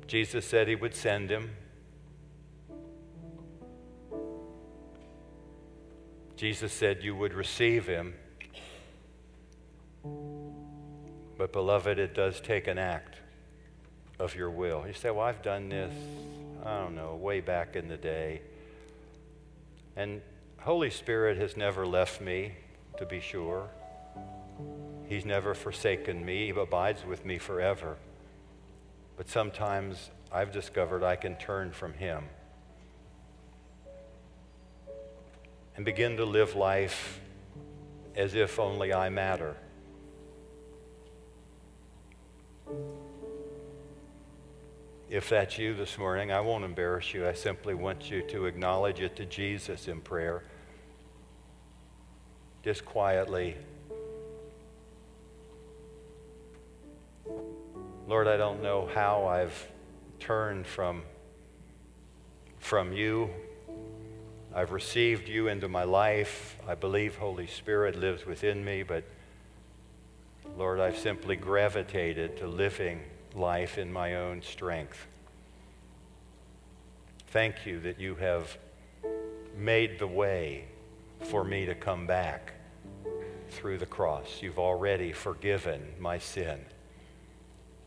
Jesus 0.07 0.45
said 0.45 0.69
he 0.69 0.75
would 0.75 0.95
send 0.95 1.31
him. 1.31 1.57
Jesus 6.37 6.71
said 6.71 7.03
you 7.03 7.17
would 7.17 7.33
receive 7.33 7.87
him. 7.87 8.15
But, 11.39 11.51
beloved, 11.53 11.99
it 11.99 12.15
does 12.15 12.41
take 12.41 12.67
an 12.67 12.77
act 12.77 13.17
of 14.19 14.35
your 14.35 14.51
will. 14.51 14.85
You 14.87 14.93
say, 14.93 15.11
Well, 15.11 15.25
I've 15.25 15.43
done 15.43 15.71
this, 15.71 15.95
I 16.65 16.81
don't 16.81 16.95
know, 16.95 17.15
way 17.15 17.41
back 17.41 17.75
in 17.75 17.89
the 17.89 17.97
day. 17.97 18.43
And 19.97 20.21
Holy 20.61 20.91
Spirit 20.91 21.39
has 21.39 21.57
never 21.57 21.87
left 21.87 22.21
me, 22.21 22.53
to 23.03 23.07
be 23.07 23.21
sure. 23.21 23.69
He's 25.09 25.27
never 25.27 25.55
forsaken 25.55 26.25
me, 26.25 26.47
He 26.47 26.51
abides 26.51 27.05
with 27.05 27.25
me 27.25 27.39
forever. 27.39 27.97
But 29.17 29.29
sometimes 29.29 30.11
I've 30.33 30.53
discovered 30.53 31.03
I 31.03 31.17
can 31.17 31.37
turn 31.37 31.73
from 31.73 31.93
Him. 31.93 32.25
and 35.77 35.85
begin 35.85 36.17
to 36.19 36.25
live 36.25 36.55
life 36.55 37.21
as 38.15 38.35
if 38.35 38.59
only 38.59 38.93
I 38.93 39.09
matter. 39.09 39.57
If 45.09 45.29
that's 45.29 45.59
you 45.59 45.75
this 45.75 45.99
morning, 45.99 46.33
I 46.33 46.41
won't 46.41 46.65
embarrass 46.65 47.13
you. 47.13 47.27
I 47.27 47.35
simply 47.35 47.75
want 47.75 48.11
you 48.11 48.23
to 48.29 48.47
acknowledge 48.47 49.01
it 49.01 49.17
to 49.17 49.27
Jesus 49.27 49.89
in 49.89 50.01
prayer. 50.01 50.43
Just 52.63 52.85
quietly. 52.85 53.57
Lord, 58.07 58.29
I 58.29 58.37
don't 58.37 58.63
know 58.63 58.89
how 58.93 59.27
I've 59.27 59.67
turned 60.21 60.67
from, 60.67 61.03
from 62.59 62.93
you 62.93 63.31
I've 64.55 64.73
received 64.73 65.29
you 65.29 65.49
into 65.49 65.67
my 65.67 65.85
life. 65.85 66.57
I 66.69 66.75
believe 66.75 67.17
Holy 67.17 67.47
Spirit 67.47 67.99
lives 67.99 68.27
within 68.27 68.63
me, 68.63 68.83
but 68.83 69.05
Lord, 70.59 70.79
I've 70.79 70.99
simply 70.99 71.37
gravitated 71.37 72.37
to 72.39 72.47
living 72.47 73.01
life 73.35 73.79
in 73.79 73.91
my 73.91 74.17
own 74.17 74.43
strength. 74.43 75.07
Thank 77.29 77.65
you 77.65 77.81
that 77.81 77.99
you 77.99 78.17
have 78.17 78.59
made 79.57 79.99
the 79.99 80.07
way 80.07 80.67
for 81.25 81.45
me 81.45 81.67
to 81.67 81.75
come 81.75 82.07
back 82.07 82.53
through 83.51 83.79
the 83.79 83.87
cross. 83.87 84.39
You've 84.41 84.59
already 84.59 85.13
forgiven 85.13 85.95
my 85.99 86.19
sin. 86.19 86.61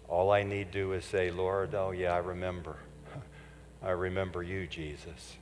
All 0.07 0.31
I 0.31 0.43
need 0.43 0.71
to 0.71 0.79
do 0.79 0.93
is 0.93 1.03
say, 1.03 1.31
Lord, 1.31 1.73
oh 1.73 1.91
yeah, 1.91 2.13
I 2.13 2.19
remember. 2.19 2.77
I 3.83 3.91
remember 3.91 4.43
you, 4.43 4.67
Jesus. 4.67 5.38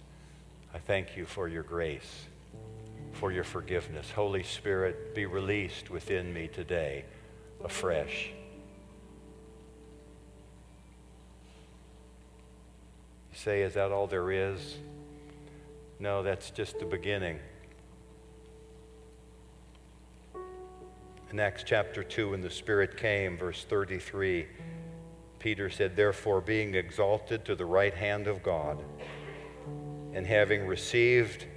I 0.74 0.80
thank 0.80 1.16
you 1.16 1.26
for 1.26 1.48
your 1.48 1.64
grace, 1.64 2.26
for 3.12 3.32
your 3.32 3.44
forgiveness. 3.44 4.10
Holy 4.10 4.44
Spirit, 4.44 5.14
be 5.14 5.26
released 5.26 5.90
within 5.90 6.34
me 6.34 6.48
today 6.48 7.06
afresh. 7.64 8.30
You 13.32 13.38
say, 13.38 13.62
is 13.62 13.74
that 13.74 13.92
all 13.92 14.08
there 14.08 14.32
is? 14.32 14.78
No, 16.00 16.24
that's 16.24 16.50
just 16.52 16.80
the 16.80 16.86
beginning. 16.86 17.40
In 21.34 21.40
Acts 21.40 21.64
chapter 21.66 22.04
2, 22.04 22.30
when 22.30 22.42
the 22.42 22.50
Spirit 22.52 22.96
came, 22.96 23.40
verse 23.40 23.66
33, 23.68 24.46
Peter 25.40 25.68
said, 25.68 25.96
Therefore, 25.96 26.42
being 26.42 26.76
exalted 26.76 27.44
to 27.46 27.56
the 27.56 27.66
right 27.66 27.96
hand 27.96 28.28
of 28.28 28.44
God, 28.44 28.78
and 30.14 30.28
having 30.28 30.68
received 30.68 31.48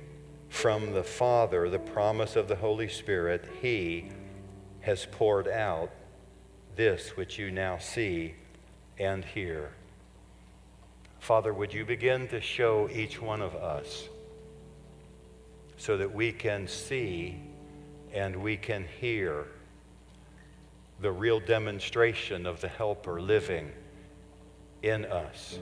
from 0.48 0.94
the 0.94 1.04
Father 1.04 1.68
the 1.68 1.78
promise 1.78 2.36
of 2.36 2.48
the 2.48 2.56
Holy 2.56 2.88
Spirit, 2.88 3.50
he 3.60 4.08
has 4.80 5.06
poured 5.12 5.46
out 5.46 5.90
this 6.74 7.14
which 7.14 7.38
you 7.38 7.50
now 7.50 7.76
see 7.76 8.34
and 8.98 9.26
hear. 9.26 9.74
Father, 11.18 11.52
would 11.52 11.74
you 11.74 11.84
begin 11.84 12.26
to 12.28 12.40
show 12.40 12.88
each 12.90 13.20
one 13.20 13.42
of 13.42 13.54
us 13.54 14.08
so 15.76 15.98
that 15.98 16.14
we 16.14 16.32
can 16.32 16.66
see 16.66 17.38
and 18.14 18.34
we 18.34 18.56
can 18.56 18.86
hear 18.98 19.48
the 21.00 21.12
real 21.12 21.40
demonstration 21.40 22.46
of 22.46 22.60
the 22.60 22.68
Helper 22.68 23.20
living 23.20 23.70
in 24.82 25.04
us 25.04 25.58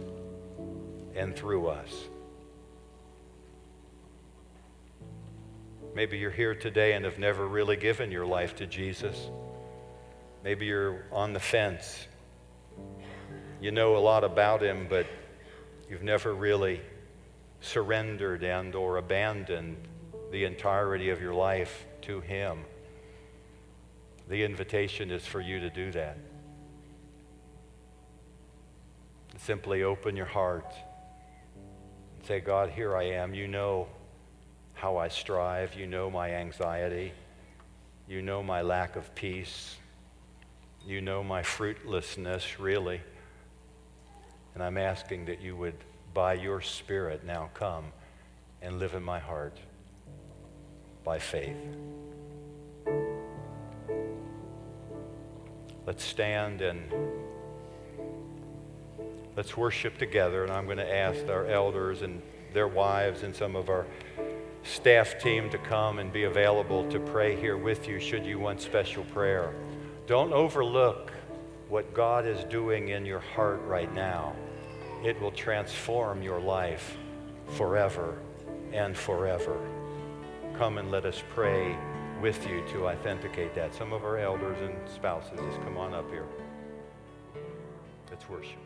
and 1.15 1.35
through 1.35 1.67
us. 1.67 1.93
Maybe 5.95 6.19
you're 6.19 6.31
here 6.31 6.55
today 6.55 6.95
and 6.95 7.05
have 7.05 7.19
never 7.19 7.47
really 7.47 7.77
given 7.77 8.11
your 8.11 8.27
life 8.27 8.57
to 8.57 8.67
Jesus. 8.67 9.31
Maybe 10.43 10.67
you're 10.67 11.05
on 11.13 11.33
the 11.33 11.41
fence. 11.41 12.07
You 13.61 13.71
know 13.71 13.97
a 13.97 13.99
lot 13.99 14.25
about 14.25 14.63
him, 14.63 14.87
but 14.89 15.07
you've 15.89 16.03
never 16.03 16.35
really 16.35 16.81
surrendered 17.61 18.43
and 18.43 18.75
or 18.75 18.97
abandoned 18.97 19.77
the 20.33 20.45
entirety 20.45 21.11
of 21.11 21.21
your 21.21 21.33
life 21.33 21.87
to 22.03 22.21
him. 22.21 22.65
The 24.29 24.43
invitation 24.43 25.11
is 25.11 25.27
for 25.27 25.41
you 25.41 25.61
to 25.61 25.71
do 25.71 25.91
that. 25.93 26.17
Simply 29.37 29.83
open 29.83 30.17
your 30.17 30.27
heart 30.27 30.73
and 32.17 32.27
say, 32.27 32.41
God, 32.41 32.71
here 32.71 32.97
I 32.97 33.05
am. 33.05 33.35
You 33.35 33.47
know 33.49 33.89
how 34.73 34.97
I 34.97 35.09
strive. 35.09 35.75
You 35.75 35.87
know 35.87 36.11
my 36.11 36.31
anxiety. 36.31 37.13
You 38.09 38.23
know 38.23 38.43
my 38.43 38.63
lack 38.63 38.97
of 38.97 39.15
peace. 39.15 39.77
You 40.87 41.01
know 41.01 41.23
my 41.23 41.43
fruitlessness, 41.43 42.59
really. 42.59 43.01
And 44.55 44.63
I'm 44.63 44.79
asking 44.79 45.27
that 45.27 45.41
you 45.41 45.57
would, 45.57 45.77
by 46.15 46.35
your 46.35 46.61
Spirit, 46.61 47.25
now 47.25 47.51
come 47.55 47.85
and 48.63 48.79
live 48.79 48.95
in 48.95 49.03
my 49.03 49.19
heart 49.19 49.59
by 51.03 51.19
faith. 51.19 51.57
Let's 55.87 56.03
stand 56.03 56.63
and 56.63 56.91
let's 59.37 59.57
worship 59.57 59.99
together. 59.99 60.43
And 60.43 60.53
I'm 60.53 60.65
going 60.65 60.79
to 60.79 60.95
ask 60.95 61.29
our 61.29 61.47
elders 61.47 62.01
and 62.01 62.23
their 62.55 62.69
wives 62.69 63.23
and 63.23 63.37
some 63.37 63.55
of 63.55 63.69
our 63.69 63.87
staff 64.63 65.21
team 65.21 65.51
to 65.51 65.59
come 65.59 65.99
and 65.99 66.11
be 66.11 66.25
available 66.25 66.89
to 66.91 66.99
pray 66.99 67.37
here 67.37 67.59
with 67.59 67.87
you 67.87 68.01
should 68.01 68.25
you 68.25 68.39
want 68.39 68.63
special 68.63 69.05
prayer. 69.05 69.55
Don't 70.07 70.33
overlook 70.33 71.13
what 71.69 71.93
God 71.93 72.27
is 72.27 72.45
doing 72.45 72.89
in 72.89 73.05
your 73.05 73.21
heart 73.21 73.61
right 73.65 73.93
now. 73.95 74.35
It 75.05 75.21
will 75.21 75.33
transform 75.33 76.23
your 76.23 76.41
life 76.41 76.97
forever 77.49 78.19
and 78.73 78.97
forever. 78.97 79.59
Come 80.57 80.79
and 80.79 80.91
let 80.91 81.05
us 81.05 81.23
pray 81.35 81.77
with 82.25 82.49
you 82.49 82.65
to 82.73 82.89
authenticate 82.89 83.55
that. 83.55 83.75
Some 83.75 83.93
of 83.93 84.03
our 84.03 84.17
elders 84.17 84.57
and 84.63 84.75
spouses, 84.89 85.39
just 85.47 85.61
come 85.61 85.77
on 85.77 85.93
up 85.93 86.09
here. 86.09 86.25
Let's 88.11 88.27
worship. 88.31 88.64